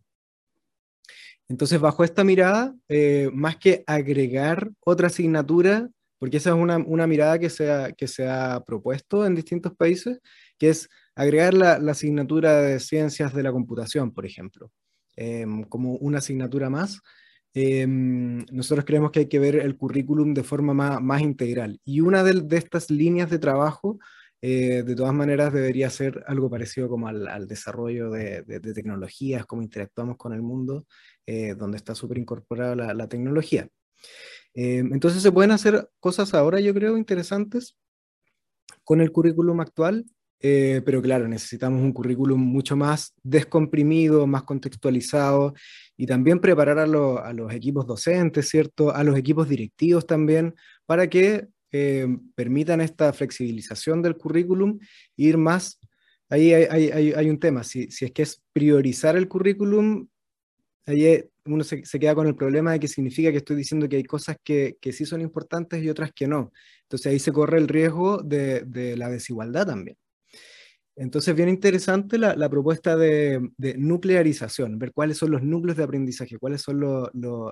Entonces, 1.48 1.80
bajo 1.80 2.04
esta 2.04 2.24
mirada, 2.24 2.74
eh, 2.88 3.30
más 3.32 3.56
que 3.56 3.82
agregar 3.86 4.70
otra 4.80 5.08
asignatura, 5.08 5.88
porque 6.18 6.38
esa 6.38 6.50
es 6.50 6.56
una, 6.56 6.78
una 6.78 7.06
mirada 7.06 7.38
que 7.38 7.50
se, 7.50 7.70
ha, 7.70 7.92
que 7.92 8.08
se 8.08 8.28
ha 8.28 8.62
propuesto 8.66 9.24
en 9.24 9.34
distintos 9.34 9.74
países, 9.74 10.20
que 10.58 10.70
es 10.70 10.88
agregar 11.14 11.54
la, 11.54 11.74
asignatura 11.90 12.60
de 12.60 12.80
ciencias 12.80 13.32
de 13.34 13.42
la 13.42 13.52
computación, 13.52 14.12
por 14.12 14.26
ejemplo, 14.26 14.70
em, 15.16 15.64
como 15.64 15.94
una 15.94 16.18
asignatura 16.18 16.70
más. 16.70 17.00
Em, 17.54 18.44
nosotros 18.52 18.84
creemos 18.84 19.10
que 19.10 19.20
hay 19.20 19.28
que 19.28 19.38
ver 19.38 19.56
el 19.56 19.76
currículum 19.76 20.34
de 20.34 20.44
forma 20.44 20.74
más, 20.74 21.00
más 21.00 21.22
integral. 21.22 21.80
Y 21.84 22.00
una 22.00 22.22
de, 22.22 22.42
de, 22.42 22.56
estas 22.56 22.90
líneas 22.90 23.30
de 23.30 23.38
trabajo, 23.38 23.98
eh, 24.40 24.82
de 24.84 24.94
todas 24.94 25.14
maneras, 25.14 25.52
debería 25.52 25.90
ser 25.90 26.22
algo 26.26 26.50
parecido 26.50 26.88
como 26.88 27.08
al, 27.08 27.26
al 27.26 27.48
desarrollo 27.48 28.10
de, 28.10 28.42
de, 28.42 28.60
tecnologías, 28.74 29.46
cómo 29.46 29.62
interactuamos 29.62 30.16
con 30.16 30.32
el 30.32 30.42
mundo, 30.42 30.86
eh, 31.26 31.54
donde 31.54 31.78
está 31.78 31.94
súper 31.94 32.18
incorporada 32.18 32.76
la, 32.76 32.94
la 32.94 33.08
tecnología. 33.08 33.68
Eh, 34.54 34.78
entonces 34.78 35.22
se 35.22 35.32
pueden 35.32 35.50
hacer 35.50 35.88
cosas 36.00 36.34
ahora, 36.34 36.60
yo 36.60 36.74
creo, 36.74 36.96
interesantes 36.96 37.76
con 38.84 39.00
el 39.00 39.12
currículum 39.12 39.60
actual, 39.60 40.06
eh, 40.40 40.82
pero 40.84 41.02
claro, 41.02 41.26
necesitamos 41.26 41.82
un 41.82 41.92
currículum 41.92 42.40
mucho 42.40 42.76
más 42.76 43.14
descomprimido, 43.22 44.26
más 44.26 44.44
contextualizado 44.44 45.54
y 45.96 46.06
también 46.06 46.40
preparar 46.40 46.78
a, 46.78 46.86
los 46.86 47.52
equipos 47.52 47.86
docentes, 47.86 48.48
¿cierto? 48.48 48.94
A 48.94 49.02
los 49.02 49.18
equipos 49.18 49.48
directivos 49.48 50.06
también, 50.06 50.54
para 50.86 51.08
que 51.08 51.48
eh, 51.72 52.06
permitan 52.34 52.80
esta 52.80 53.12
flexibilización 53.12 54.00
del 54.00 54.16
currículum, 54.16 54.78
ir 55.16 55.38
más, 55.38 55.80
ahí 56.28 56.52
hay, 56.52 57.28
un 57.28 57.40
tema, 57.40 57.64
si, 57.64 57.90
si, 57.90 58.04
es 58.04 58.12
que 58.12 58.22
es 58.22 58.42
priorizar 58.52 59.16
el 59.16 59.28
currículum, 59.28 60.06
ahí 60.86 61.24
uno 61.48 61.64
se, 61.64 61.82
queda 61.82 62.14
con 62.14 62.26
el 62.26 62.34
problema 62.34 62.72
de 62.72 62.80
que 62.80 62.88
significa 62.88 63.30
que 63.30 63.38
estoy 63.38 63.56
diciendo 63.56 63.88
que 63.88 63.96
hay 63.96 64.04
cosas 64.04 64.36
que, 64.42 64.76
sí 64.92 65.04
son 65.04 65.20
importantes 65.20 65.82
y 65.82 65.90
otras 65.90 66.12
que 66.12 66.26
no. 66.26 66.52
Entonces 66.82 67.12
ahí 67.12 67.18
se 67.18 67.32
corre 67.32 67.58
el 67.58 67.68
riesgo 67.68 68.18
de, 68.18 68.94
la 68.96 69.08
desigualdad 69.08 69.66
también. 69.66 69.96
Entonces, 70.96 71.36
bien 71.36 71.48
interesante 71.48 72.18
la, 72.18 72.48
propuesta 72.48 72.96
de, 72.96 73.52
nuclearización, 73.76 74.80
ver 74.80 74.92
cuáles 74.92 75.16
son 75.16 75.30
los 75.30 75.42
núcleos 75.42 75.76
de 75.76 75.84
aprendizaje, 75.84 76.38
cuáles 76.38 76.62
son 76.62 76.80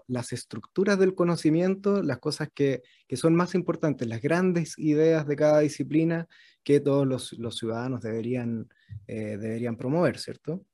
las 0.09 0.33
estructuras 0.33 0.99
del 0.99 1.15
conocimiento, 1.15 2.03
las 2.03 2.19
cosas 2.19 2.49
que, 2.53 2.83
son 3.15 3.37
más 3.37 3.55
importantes, 3.55 4.09
las 4.09 4.21
grandes 4.21 4.77
ideas 4.79 5.27
de 5.29 5.37
cada 5.37 5.61
disciplina 5.61 6.27
que 6.65 6.81
todos 6.81 7.07
los, 7.07 7.57
ciudadanos 7.57 8.01
deberían, 8.01 8.69
eh, 9.07 9.37
deberían 9.39 9.77
promover, 9.77 10.19
¿cierto? 10.19 10.65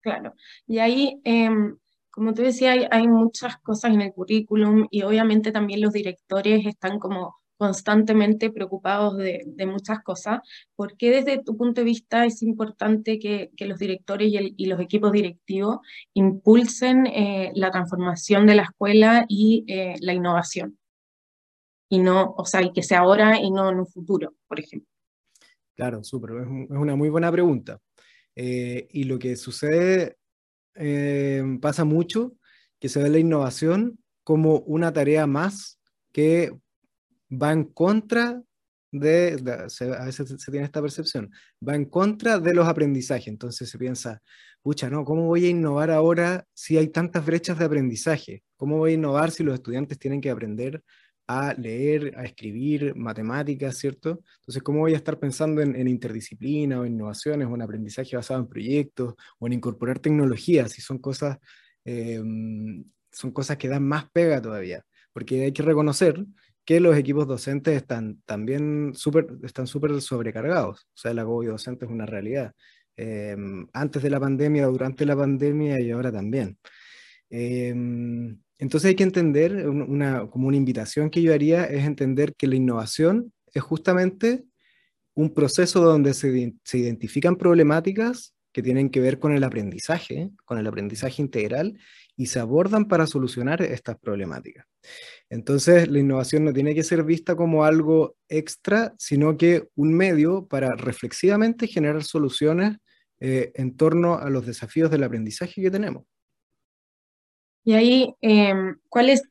Claro. 0.00 0.34
Y 0.66 0.78
ahí, 0.78 1.20
em, 1.24 1.76
como 2.10 2.34
tú 2.34 2.42
decías, 2.42 2.86
hay, 2.90 3.08
muchas 3.08 3.58
cosas 3.58 3.92
en 3.92 4.02
el 4.02 4.12
currículum 4.12 4.86
y 4.90 5.02
obviamente 5.02 5.52
también 5.52 5.80
los 5.80 5.92
directores 5.92 6.66
están 6.66 6.98
como 6.98 7.36
constantemente 7.56 8.50
preocupados 8.50 9.16
de, 9.16 9.44
muchas 9.66 10.02
cosas. 10.02 10.40
¿Por 10.76 10.96
qué 10.96 11.10
desde 11.10 11.42
tu 11.42 11.56
punto 11.56 11.80
de 11.80 11.86
vista 11.86 12.24
es 12.24 12.42
importante 12.42 13.18
que, 13.18 13.50
los 13.58 13.78
directores 13.78 14.32
y, 14.32 14.66
los 14.66 14.80
equipos 14.80 15.12
directivos 15.12 15.78
impulsen 16.14 17.06
eh, 17.06 17.52
la 17.54 17.70
transformación 17.70 18.46
de 18.46 18.54
la 18.54 18.62
escuela 18.62 19.26
y 19.28 19.64
eh, 19.66 19.96
la 20.00 20.14
innovación? 20.14 20.78
Y 21.90 21.98
no, 21.98 22.34
o 22.36 22.44
sea, 22.44 22.62
y 22.62 22.72
que 22.72 22.82
sea 22.82 23.00
ahora 23.00 23.40
y 23.40 23.50
no 23.50 23.70
en 23.70 23.80
un 23.80 23.86
futuro, 23.86 24.34
por 24.46 24.60
ejemplo. 24.60 24.88
Claro, 25.74 26.04
súper, 26.04 26.30
es 26.30 26.46
una 26.70 26.96
muy 26.96 27.08
buena 27.08 27.32
pregunta. 27.32 27.80
Eh, 28.40 28.86
y 28.92 29.04
lo 29.04 29.18
que 29.18 29.34
sucede, 29.34 30.17
eh, 30.78 31.42
pasa 31.60 31.84
mucho, 31.84 32.34
que 32.78 32.88
se 32.88 33.02
ve 33.02 33.10
la 33.10 33.18
innovación 33.18 33.98
como 34.24 34.60
una 34.60 34.92
tarea 34.92 35.26
más 35.26 35.80
que 36.12 36.52
va 37.30 37.52
en 37.52 37.64
contra 37.64 38.42
de, 38.90 39.36
a 39.98 40.04
veces 40.04 40.34
se 40.38 40.50
tiene 40.50 40.64
esta 40.64 40.80
percepción, 40.80 41.30
va 41.66 41.74
en 41.74 41.84
contra 41.84 42.38
de 42.38 42.54
los 42.54 42.66
aprendizajes. 42.66 43.28
Entonces 43.28 43.68
se 43.68 43.78
piensa, 43.78 44.22
pucha, 44.62 44.88
no, 44.88 45.04
¿cómo 45.04 45.26
voy 45.26 45.46
a 45.46 45.50
innovar 45.50 45.90
ahora 45.90 46.46
si 46.54 46.78
hay 46.78 46.88
tantas 46.88 47.24
brechas 47.26 47.58
de 47.58 47.64
aprendizaje? 47.64 48.44
¿Cómo 48.56 48.78
voy 48.78 48.92
a 48.92 48.94
innovar 48.94 49.30
si 49.30 49.42
los 49.42 49.54
estudiantes 49.54 49.98
tienen 49.98 50.20
que 50.20 50.30
aprender 50.30 50.82
a 51.28 51.52
leer, 51.54 52.14
a 52.16 52.24
escribir, 52.24 52.96
matemáticas, 52.96 53.76
¿cierto? 53.76 54.22
Entonces, 54.40 54.62
¿cómo 54.62 54.80
voy 54.80 54.94
a 54.94 54.96
estar 54.96 55.18
pensando 55.18 55.60
en, 55.60 55.86
interdisciplina 55.86 56.80
o 56.80 56.86
innovaciones 56.86 57.46
o 57.48 57.54
en 57.54 57.62
aprendizaje 57.62 58.16
basado 58.16 58.40
en 58.40 58.48
proyectos 58.48 59.14
o 59.38 59.46
en 59.46 59.52
incorporar 59.52 59.98
tecnologías 59.98 60.72
si 60.72 60.80
son 60.80 60.98
cosas, 60.98 61.38
em, 61.84 62.84
son 63.12 63.30
cosas 63.32 63.58
que 63.58 63.68
dan 63.68 63.84
más 63.86 64.10
pega 64.10 64.40
todavía? 64.40 64.82
Porque 65.12 65.44
hay 65.44 65.52
que 65.52 65.62
reconocer 65.62 66.24
que 66.64 66.80
los 66.80 66.96
equipos 66.96 67.26
docentes 67.26 67.76
están 67.76 68.22
también 68.26 68.92
súper 68.94 69.26
están 69.42 69.66
súper 69.66 70.00
sobrecargados. 70.00 70.80
O 70.94 70.96
sea, 70.96 71.10
el 71.12 71.18
agobio 71.18 71.52
docente 71.52 71.84
es 71.86 71.90
una 71.90 72.06
realidad. 72.06 72.52
Em, 72.96 73.66
antes 73.72 74.02
de 74.02 74.10
la 74.10 74.20
pandemia, 74.20 74.66
durante 74.66 75.06
la 75.06 75.16
pandemia 75.16 75.80
y 75.80 75.90
ahora 75.90 76.10
también. 76.12 76.58
Em, 77.30 78.38
entonces 78.58 78.88
hay 78.88 78.94
que 78.96 79.04
entender, 79.04 79.68
una, 79.68 80.26
como 80.26 80.48
una 80.48 80.56
invitación 80.56 81.10
que 81.10 81.22
yo 81.22 81.32
haría 81.32 81.64
es 81.64 81.84
entender 81.84 82.34
que 82.34 82.48
la 82.48 82.56
innovación 82.56 83.32
es 83.54 83.62
justamente 83.62 84.44
un 85.14 85.32
proceso 85.32 85.80
donde 85.80 86.14
se, 86.14 86.28
identifican 86.72 87.36
problemáticas 87.36 88.34
que 88.52 88.62
tienen 88.62 88.90
que 88.90 89.00
ver 89.00 89.18
con 89.18 89.32
el 89.32 89.44
aprendizaje, 89.44 90.30
con 90.44 90.58
el 90.58 90.66
aprendizaje 90.66 91.22
integral, 91.22 91.78
y 92.16 92.26
se 92.26 92.40
abordan 92.40 92.86
para 92.86 93.06
solucionar 93.06 93.62
estas 93.62 93.96
problemáticas. 93.98 94.66
Entonces, 95.30 95.88
la 95.88 96.00
innovación 96.00 96.44
no 96.44 96.52
tiene 96.52 96.74
que 96.74 96.82
ser 96.82 97.04
vista 97.04 97.36
como 97.36 97.64
algo 97.64 98.16
extra, 98.28 98.94
sino 98.98 99.36
que 99.36 99.68
un 99.76 99.92
medio 99.92 100.46
para 100.46 100.74
reflexivamente 100.74 101.68
generar 101.68 102.02
soluciones 102.02 102.78
eh, 103.20 103.52
en 103.54 103.76
torno 103.76 104.18
a 104.18 104.30
los 104.30 104.46
desafíos 104.46 104.90
del 104.90 105.04
aprendizaje 105.04 105.62
que 105.62 105.70
tenemos. 105.70 106.04
Y 107.64 107.74
ahí, 107.74 108.14
em, 108.20 108.78
¿cuáles, 108.88 109.22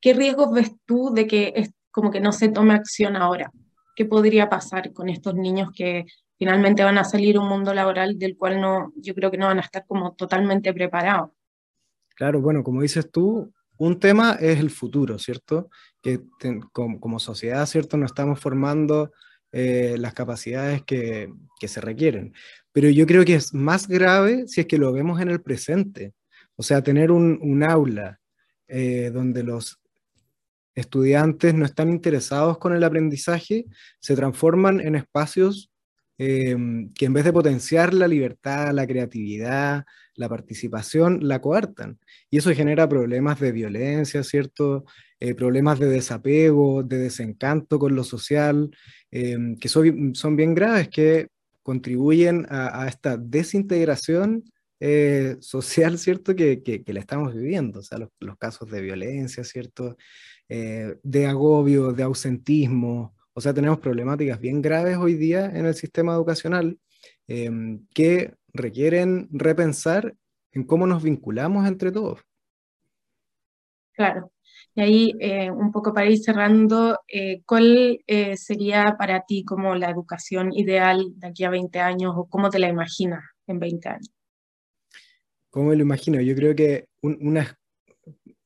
qué 0.00 0.14
riesgos 0.14 0.52
ves 0.52 0.72
tú 0.84 1.12
de 1.14 1.26
que 1.26 1.52
es 1.56 1.70
como 1.90 2.10
que 2.10 2.20
no 2.20 2.32
se 2.32 2.48
tome 2.48 2.74
acción 2.74 3.16
ahora? 3.16 3.50
¿Qué 3.94 4.04
podría 4.04 4.48
pasar 4.48 4.92
con 4.92 5.08
estos 5.08 5.34
niños 5.34 5.70
que 5.74 6.06
finalmente 6.38 6.82
van 6.82 6.98
a 6.98 7.04
salir 7.04 7.36
a 7.36 7.40
un 7.40 7.48
mundo 7.48 7.72
laboral 7.72 8.18
del 8.18 8.36
cual 8.36 8.60
no, 8.60 8.92
yo 8.96 9.14
creo 9.14 9.30
que 9.30 9.38
no 9.38 9.46
van 9.46 9.58
a 9.58 9.62
estar 9.62 9.86
como 9.86 10.14
totalmente 10.14 10.72
preparados? 10.72 11.30
Claro, 12.16 12.40
bueno, 12.40 12.62
como 12.62 12.82
dices 12.82 13.10
tú, 13.10 13.52
un 13.76 13.98
tema 13.98 14.36
es 14.40 14.60
el 14.60 14.70
futuro, 14.70 15.18
¿cierto? 15.18 15.68
Que 16.00 16.20
como, 16.72 17.18
sociedad, 17.18 17.66
¿cierto? 17.66 17.96
No 17.96 18.06
estamos 18.06 18.38
formando 18.38 19.12
eh, 19.50 19.96
las 19.98 20.14
capacidades 20.14 20.82
que, 20.82 21.32
se 21.60 21.80
requieren. 21.80 22.32
Pero 22.72 22.90
yo 22.90 23.06
creo 23.06 23.24
que 23.24 23.34
es 23.34 23.54
más 23.54 23.86
grave 23.86 24.48
si 24.48 24.60
es 24.60 24.66
que 24.66 24.78
lo 24.78 24.92
vemos 24.92 25.20
en 25.20 25.30
el 25.30 25.42
presente. 25.42 26.12
O 26.56 26.62
sea, 26.62 26.82
tener 26.82 27.10
un, 27.10 27.62
aula 27.62 28.20
eh, 28.68 29.10
donde 29.12 29.42
los 29.42 29.80
estudiantes 30.74 31.54
no 31.54 31.64
están 31.64 31.90
interesados 31.90 32.58
con 32.58 32.74
el 32.74 32.84
aprendizaje, 32.84 33.66
se 34.00 34.16
transforman 34.16 34.80
en 34.80 34.94
espacios 34.94 35.72
Em, 36.24 36.92
que 36.94 37.06
en 37.06 37.14
vez 37.14 37.24
de 37.24 37.32
potenciar 37.32 37.92
la 37.92 38.06
libertad, 38.06 38.72
la 38.72 38.86
creatividad, 38.86 39.84
la 40.14 40.28
participación, 40.28 41.26
la 41.26 41.40
coartan. 41.40 41.98
Y 42.30 42.38
eso 42.38 42.54
genera 42.54 42.88
problemas 42.88 43.40
de 43.40 43.50
violencia, 43.50 44.22
¿cierto? 44.22 44.84
Eh, 45.18 45.34
problemas 45.34 45.80
de 45.80 45.88
desapego, 45.88 46.84
de 46.84 46.98
desencanto 46.98 47.78
con 47.78 47.96
lo 47.96 48.04
social, 48.04 48.70
em, 49.10 49.56
que 49.56 49.68
son, 49.68 50.14
son, 50.14 50.36
bien 50.36 50.54
graves, 50.54 50.88
que 50.90 51.28
contribuyen 51.62 52.46
a, 52.48 52.86
esta 52.88 53.16
desintegración 53.16 54.44
eh, 54.84 55.36
social, 55.38 55.96
¿cierto? 55.96 56.34
Que, 56.34 56.60
que, 56.60 56.92
la 56.92 56.98
estamos 56.98 57.32
viviendo, 57.32 57.78
o 57.78 57.82
sea, 57.82 57.98
los, 57.98 58.36
casos 58.36 58.68
de 58.68 58.82
violencia, 58.82 59.44
¿cierto? 59.44 59.96
Eh, 60.48 60.96
de 61.04 61.26
agobio, 61.28 61.92
de 61.92 62.02
ausentismo, 62.02 63.14
o 63.32 63.40
sea, 63.40 63.54
tenemos 63.54 63.78
problemáticas 63.78 64.40
bien 64.40 64.60
graves 64.60 64.96
hoy 64.96 65.14
día 65.14 65.44
en 65.46 65.66
el 65.66 65.76
sistema 65.76 66.14
educacional 66.14 66.80
em, 67.28 67.86
que 67.94 68.34
requieren 68.52 69.28
repensar 69.30 70.16
en 70.50 70.64
cómo 70.64 70.88
nos 70.88 71.04
vinculamos 71.04 71.64
entre 71.68 71.92
todos. 71.92 72.18
Claro. 73.92 74.32
Y 74.74 74.80
ahí, 74.80 75.14
eh, 75.20 75.52
un 75.52 75.70
poco 75.70 75.94
para 75.94 76.10
ir 76.10 76.18
cerrando, 76.18 76.98
¿cuál 77.46 78.00
sería 78.34 78.96
para 78.98 79.20
ti 79.26 79.44
como 79.44 79.76
la 79.76 79.90
educación 79.90 80.52
ideal 80.52 81.04
de 81.14 81.28
aquí 81.28 81.44
a 81.44 81.50
20 81.50 81.78
años 81.78 82.14
o 82.16 82.24
cómo 82.24 82.50
te 82.50 82.58
la 82.58 82.68
imaginas 82.68 83.22
en 83.46 83.60
20 83.60 83.88
años? 83.88 84.21
¿Cómo 85.52 85.68
me 85.68 85.76
lo 85.76 85.82
imagino? 85.82 86.18
Yo 86.22 86.34
creo 86.34 86.56
que 86.56 86.86
una, 87.02 87.58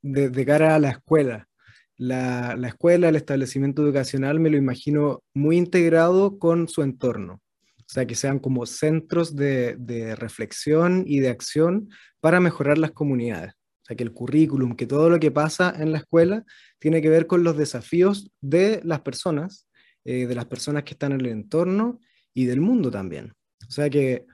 de 0.02 0.44
cara 0.44 0.74
a 0.74 0.80
la 0.80 0.90
escuela, 0.90 1.48
la, 1.96 2.58
escuela, 2.66 3.08
el 3.08 3.14
establecimiento 3.14 3.82
educacional, 3.82 4.40
me 4.40 4.50
lo 4.50 4.56
imagino 4.56 5.22
muy 5.32 5.56
integrado 5.56 6.36
con 6.40 6.66
su 6.66 6.82
entorno. 6.82 7.40
O 7.78 7.88
sea, 7.88 8.08
que 8.08 8.16
sean 8.16 8.40
como 8.40 8.66
centros 8.66 9.36
de, 9.36 10.16
reflexión 10.18 11.04
y 11.06 11.20
de 11.20 11.28
acción 11.28 11.90
para 12.18 12.40
mejorar 12.40 12.76
las 12.76 12.90
comunidades. 12.90 13.52
O 13.52 13.84
sea, 13.86 13.96
que 13.96 14.02
el 14.02 14.12
currículum, 14.12 14.74
que 14.74 14.86
todo 14.86 15.08
lo 15.08 15.20
que 15.20 15.30
pasa 15.30 15.72
en 15.78 15.92
la 15.92 15.98
escuela 15.98 16.44
tiene 16.80 17.00
que 17.00 17.08
ver 17.08 17.28
con 17.28 17.44
los 17.44 17.56
desafíos 17.56 18.32
de 18.40 18.80
las 18.82 19.02
personas, 19.02 19.68
eh, 20.04 20.26
de 20.26 20.34
las 20.34 20.46
personas 20.46 20.82
que 20.82 20.94
están 20.94 21.12
en 21.12 21.20
el 21.20 21.26
entorno 21.26 22.00
y 22.34 22.46
del 22.46 22.60
mundo 22.60 22.90
también. 22.90 23.32
O 23.68 23.70
sea 23.70 23.88
que 23.88 24.26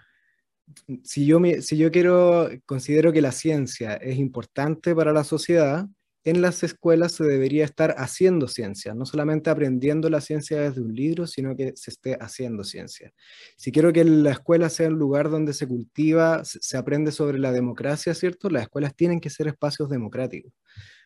si 1.05 1.27
yo, 1.27 1.41
si 1.61 1.77
yo 1.77 1.91
quiero, 1.91 2.49
considero 2.67 3.13
que 3.13 3.23
la 3.23 3.33
ciencia 3.33 3.95
es 3.95 4.19
importante 4.19 4.95
para 4.95 5.13
la 5.13 5.25
sociedad, 5.25 5.87
en 6.25 6.41
las 6.41 6.63
escuelas 6.63 7.13
se 7.13 7.25
debería 7.25 7.65
estar 7.65 7.95
haciendo 7.99 8.47
ciencia, 8.47 8.95
no 8.95 9.07
solamente 9.07 9.51
aprendiendo 9.51 10.09
la 10.09 10.21
ciencia 10.21 10.61
desde 10.61 10.81
un 10.81 10.95
libro, 10.95 11.27
sino 11.27 11.57
que 11.57 11.73
se 11.75 11.91
esté 11.91 12.17
haciendo 12.21 12.63
ciencia. 12.65 13.13
Si 13.57 13.73
quiero 13.73 13.93
que 13.93 14.05
la 14.05 14.31
escuela 14.31 14.69
sea 14.69 14.89
un 14.89 14.99
lugar 14.99 15.31
donde 15.31 15.53
se 15.53 15.67
cultiva, 15.67 16.45
se 16.45 16.77
aprende 16.77 17.11
sobre 17.11 17.39
la 17.39 17.51
democracia, 17.51 18.15
¿cierto? 18.15 18.51
Las 18.51 18.63
escuelas 18.65 18.95
tienen 18.95 19.21
que 19.21 19.31
ser 19.31 19.49
espacios 19.49 19.91
democráticos. 19.91 20.53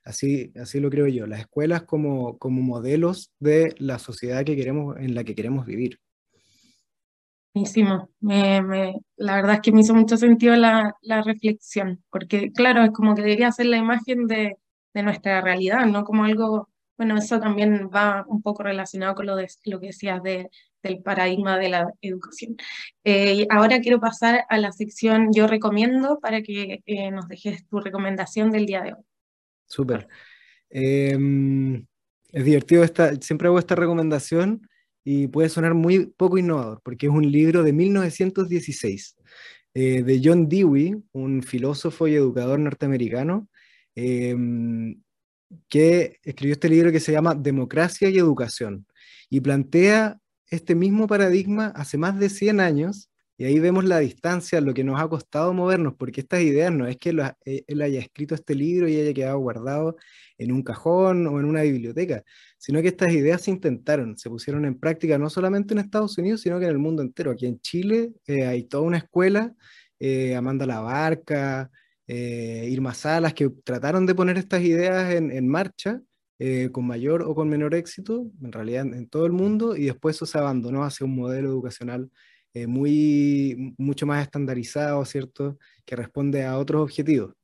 Así, 0.04 0.52
así 0.56 0.80
lo 0.80 0.90
creo 0.90 1.08
yo, 1.08 1.26
las 1.26 1.40
escuelas 1.40 1.82
como, 1.84 2.38
como 2.38 2.62
modelos 2.62 3.32
de 3.40 3.74
la 3.78 3.98
sociedad 3.98 4.44
que 4.44 4.54
queremos, 4.54 4.96
en 4.98 5.14
la 5.14 5.24
que 5.24 5.34
queremos 5.34 5.66
vivir. 5.66 5.98
Buenísimo. 7.56 8.10
la 8.20 9.34
verdad 9.36 9.54
es 9.54 9.60
que 9.60 9.72
me 9.72 9.80
hizo 9.80 9.94
mucho 9.94 10.16
sentido 10.16 10.56
la, 10.56 10.94
la 11.00 11.22
reflexión, 11.22 12.04
porque 12.10 12.52
claro, 12.52 12.82
es 12.84 12.90
como 12.90 13.14
que 13.14 13.22
debería 13.22 13.50
ser 13.50 13.66
la 13.66 13.78
imagen 13.78 14.26
de 14.26 14.58
de 14.96 15.02
nuestra 15.02 15.42
realidad, 15.42 15.84
no 15.84 16.04
como 16.04 16.24
algo, 16.24 16.70
bueno, 16.96 17.18
eso 17.18 17.38
también 17.38 17.90
va 17.94 18.24
un 18.28 18.40
poco 18.40 18.62
relacionado 18.62 19.14
con 19.14 19.26
lo, 19.26 19.36
de, 19.36 19.46
lo 19.66 19.78
que 19.78 19.88
decías 19.88 20.22
de, 20.22 20.48
del 20.82 21.02
paradigma 21.02 21.58
de 21.58 21.68
la 21.68 21.92
educación. 22.00 22.56
Eh, 23.04 23.46
ahora 23.50 23.80
quiero 23.80 24.00
pasar 24.00 24.46
a 24.48 24.56
la 24.56 24.72
sección 24.72 25.34
Yo 25.34 25.46
recomiendo 25.46 26.18
para 26.18 26.40
que 26.40 26.82
eh, 26.86 27.10
nos 27.10 27.28
dejes 27.28 27.68
tu 27.68 27.78
recomendación 27.78 28.50
del 28.50 28.64
día 28.64 28.80
de 28.80 28.94
hoy. 28.94 29.02
Súper. 29.66 30.08
Em, 30.70 31.86
es 32.32 32.44
divertido, 32.46 32.82
esta, 32.82 33.14
siempre 33.16 33.48
hago 33.48 33.58
esta 33.58 33.74
recomendación 33.74 34.66
y 35.06 35.28
puede 35.28 35.48
sonar 35.48 35.72
muy 35.72 36.06
poco 36.18 36.36
innovador, 36.36 36.82
porque 36.84 37.06
es 37.06 37.12
un 37.12 37.30
libro 37.30 37.62
de 37.62 37.72
1916 37.72 39.16
eh, 39.72 40.02
de 40.02 40.20
John 40.22 40.50
Dewey, 40.50 40.96
un 41.12 41.42
filósofo 41.42 42.08
y 42.08 42.14
educador 42.16 42.58
norteamericano, 42.58 43.48
Em, 43.96 45.00
que 45.68 46.20
escribió 46.22 46.52
este 46.52 46.68
libro 46.68 46.92
que 46.92 47.00
se 47.00 47.12
llama 47.12 47.34
Democracia 47.34 48.10
y 48.10 48.18
Educación 48.18 48.86
y 49.30 49.40
plantea 49.40 50.20
este 50.50 50.74
mismo 50.74 51.06
paradigma 51.06 51.68
hace 51.68 51.96
más 51.96 52.18
de 52.18 52.28
100 52.28 52.60
años 52.60 53.10
y 53.38 53.44
ahí 53.44 53.58
vemos 53.60 53.84
la 53.84 53.98
distancia, 53.98 54.60
lo 54.60 54.74
que 54.74 54.84
nos 54.84 55.00
ha 55.00 55.08
costado 55.08 55.52
movernos, 55.52 55.94
porque 55.94 56.22
estas 56.22 56.40
ideas 56.42 56.72
no 56.72 56.86
es 56.86 56.96
que 56.96 57.10
eh, 57.44 57.64
él 57.66 57.82
haya 57.82 58.00
escrito 58.00 58.34
este 58.34 58.54
libro 58.54 58.88
y 58.88 58.96
haya 58.98 59.12
quedado 59.12 59.38
guardado 59.38 59.96
en 60.38 60.52
un 60.52 60.62
cajón 60.62 61.26
o 61.26 61.38
en 61.40 61.46
una 61.46 61.62
biblioteca, 61.62 62.22
sino 62.58 62.82
que 62.82 62.88
estas 62.88 63.12
ideas 63.12 63.42
se 63.42 63.50
intentaron, 63.50 64.16
se 64.18 64.28
pusieron 64.28 64.64
en 64.64 64.78
práctica 64.78 65.18
no 65.18 65.30
solamente 65.30 65.74
en 65.74 65.80
Estados 65.80 66.18
Unidos, 66.18 66.40
sino 66.42 66.58
que 66.58 66.66
en 66.66 66.72
el 66.72 66.78
mundo 66.78 67.02
entero. 67.02 67.30
Aquí 67.30 67.46
en 67.46 67.60
Chile 67.60 68.12
eh, 68.26 68.46
hay 68.46 68.64
toda 68.64 68.84
una 68.84 68.98
escuela, 68.98 69.54
eh, 69.98 70.34
Amanda 70.36 70.66
La 70.66 70.80
Barca, 70.80 71.70
eh, 72.06 72.68
Irma 72.70 72.94
Salas, 72.94 73.34
que 73.34 73.48
trataron 73.64 74.06
de 74.06 74.14
poner 74.14 74.38
estas 74.38 74.62
ideas 74.62 75.12
en, 75.14 75.48
marcha 75.48 76.00
con 76.70 76.86
mayor 76.86 77.22
o 77.22 77.34
con 77.34 77.48
menor 77.48 77.74
éxito, 77.74 78.30
en 78.42 78.52
realidad 78.52 78.82
en, 78.82 79.08
todo 79.08 79.24
el 79.24 79.32
mundo, 79.32 79.74
y 79.74 79.86
después 79.86 80.16
eso 80.16 80.26
se 80.26 80.36
abandonó 80.36 80.84
hacia 80.84 81.06
un 81.06 81.16
modelo 81.16 81.48
educacional 81.48 82.10
eh, 82.56 82.66
muy, 82.66 83.74
mucho 83.76 84.06
más 84.06 84.22
estandarizado, 84.22 85.04
¿cierto?, 85.04 85.58
que 85.84 85.94
responde 85.94 86.44
a 86.44 86.58
otros 86.58 86.82
objetivos. 86.82 87.34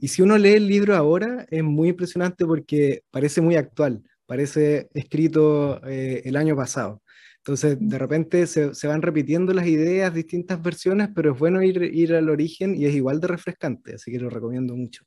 y 0.00 0.08
si 0.08 0.22
uno 0.22 0.38
lee 0.38 0.54
el 0.54 0.68
libro 0.68 0.94
ahora, 0.96 1.46
es 1.50 1.62
muy 1.64 1.88
impresionante 1.90 2.46
porque 2.46 3.02
parece 3.10 3.40
muy 3.40 3.56
actual, 3.56 4.02
parece 4.26 4.88
escrito 4.94 5.80
eh, 5.86 6.22
el 6.24 6.36
año 6.36 6.54
pasado. 6.56 7.02
Entonces, 7.38 7.76
de 7.80 7.98
repente 7.98 8.46
se, 8.46 8.74
se, 8.74 8.86
van 8.86 9.02
repitiendo 9.02 9.52
las 9.52 9.66
ideas, 9.66 10.14
distintas 10.14 10.62
versiones, 10.62 11.08
pero 11.14 11.32
es 11.32 11.38
bueno 11.38 11.62
ir, 11.62 11.82
ir 11.82 12.14
al 12.14 12.28
origen 12.30 12.74
y 12.76 12.86
es 12.86 12.94
igual 12.94 13.20
de 13.20 13.28
refrescante, 13.28 13.94
así 13.94 14.12
que 14.12 14.20
lo 14.20 14.30
recomiendo 14.30 14.76
mucho. 14.76 15.04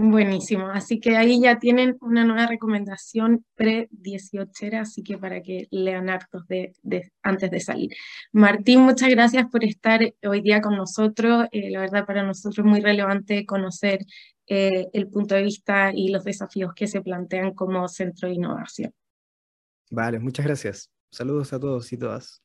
Buenísimo, 0.00 0.68
así 0.68 1.00
que 1.00 1.16
ahí 1.16 1.40
ya 1.40 1.58
tienen 1.58 1.98
una 2.00 2.24
nueva 2.24 2.46
recomendación 2.46 3.44
pre-18, 3.56 4.80
así 4.80 5.02
que 5.02 5.18
para 5.18 5.42
que 5.42 5.66
lean 5.72 6.08
hartos 6.08 6.46
de, 6.46 6.72
antes 7.20 7.50
de 7.50 7.58
salir. 7.58 7.90
Martín, 8.30 8.82
muchas 8.82 9.10
gracias 9.10 9.46
por 9.50 9.64
estar 9.64 10.00
hoy 10.22 10.40
día 10.40 10.60
con 10.60 10.76
nosotros. 10.76 11.48
Eh, 11.50 11.70
la 11.70 11.80
verdad 11.80 12.06
para 12.06 12.22
nosotros 12.22 12.58
es 12.58 12.64
muy 12.64 12.80
relevante 12.80 13.44
conocer 13.44 14.06
eh, 14.46 14.86
el 14.92 15.08
punto 15.08 15.34
de 15.34 15.42
vista 15.42 15.90
y 15.92 16.10
los 16.10 16.22
desafíos 16.22 16.74
que 16.76 16.86
se 16.86 17.00
plantean 17.00 17.52
como 17.52 17.88
centro 17.88 18.28
de 18.28 18.34
innovación. 18.36 18.94
Vale, 19.90 20.20
muchas 20.20 20.46
gracias. 20.46 20.92
Saludos 21.10 21.52
a 21.52 21.58
todos 21.58 21.92
y 21.92 21.96
todas. 21.96 22.40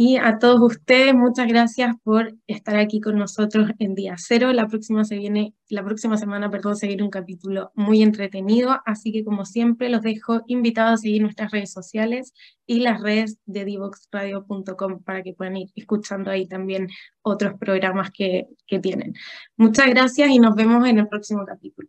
Y 0.00 0.16
a 0.16 0.38
todos 0.38 0.60
ustedes, 0.60 1.12
muchas 1.12 1.48
gracias 1.48 1.96
por 2.04 2.32
estar 2.46 2.76
aquí 2.76 3.00
con 3.00 3.18
nosotros 3.18 3.70
en 3.80 3.96
día 3.96 4.14
cero. 4.16 4.52
La 4.52 4.68
próxima, 4.68 5.02
se 5.04 5.18
viene, 5.18 5.54
la 5.70 5.82
próxima 5.82 6.16
semana 6.16 6.48
perdón, 6.48 6.76
seguir 6.76 7.02
un 7.02 7.10
capítulo 7.10 7.72
muy 7.74 8.04
entretenido, 8.04 8.78
así 8.86 9.10
que 9.10 9.24
como 9.24 9.44
siempre 9.44 9.88
los 9.88 10.02
dejo 10.02 10.42
invitados 10.46 10.92
a 10.92 10.96
seguir 10.98 11.22
nuestras 11.22 11.50
redes 11.50 11.72
sociales 11.72 12.32
y 12.64 12.78
las 12.78 13.02
redes 13.02 13.38
de 13.44 13.64
divoxradio.com 13.64 15.02
para 15.02 15.24
que 15.24 15.34
puedan 15.34 15.56
ir 15.56 15.70
escuchando 15.74 16.30
ahí 16.30 16.46
también 16.46 16.86
otros 17.20 17.54
programas 17.58 18.12
que, 18.12 18.46
que 18.68 18.78
tienen. 18.78 19.14
Muchas 19.56 19.88
gracias 19.88 20.30
y 20.30 20.38
nos 20.38 20.54
vemos 20.54 20.86
en 20.86 21.00
el 21.00 21.08
próximo 21.08 21.44
capítulo. 21.44 21.88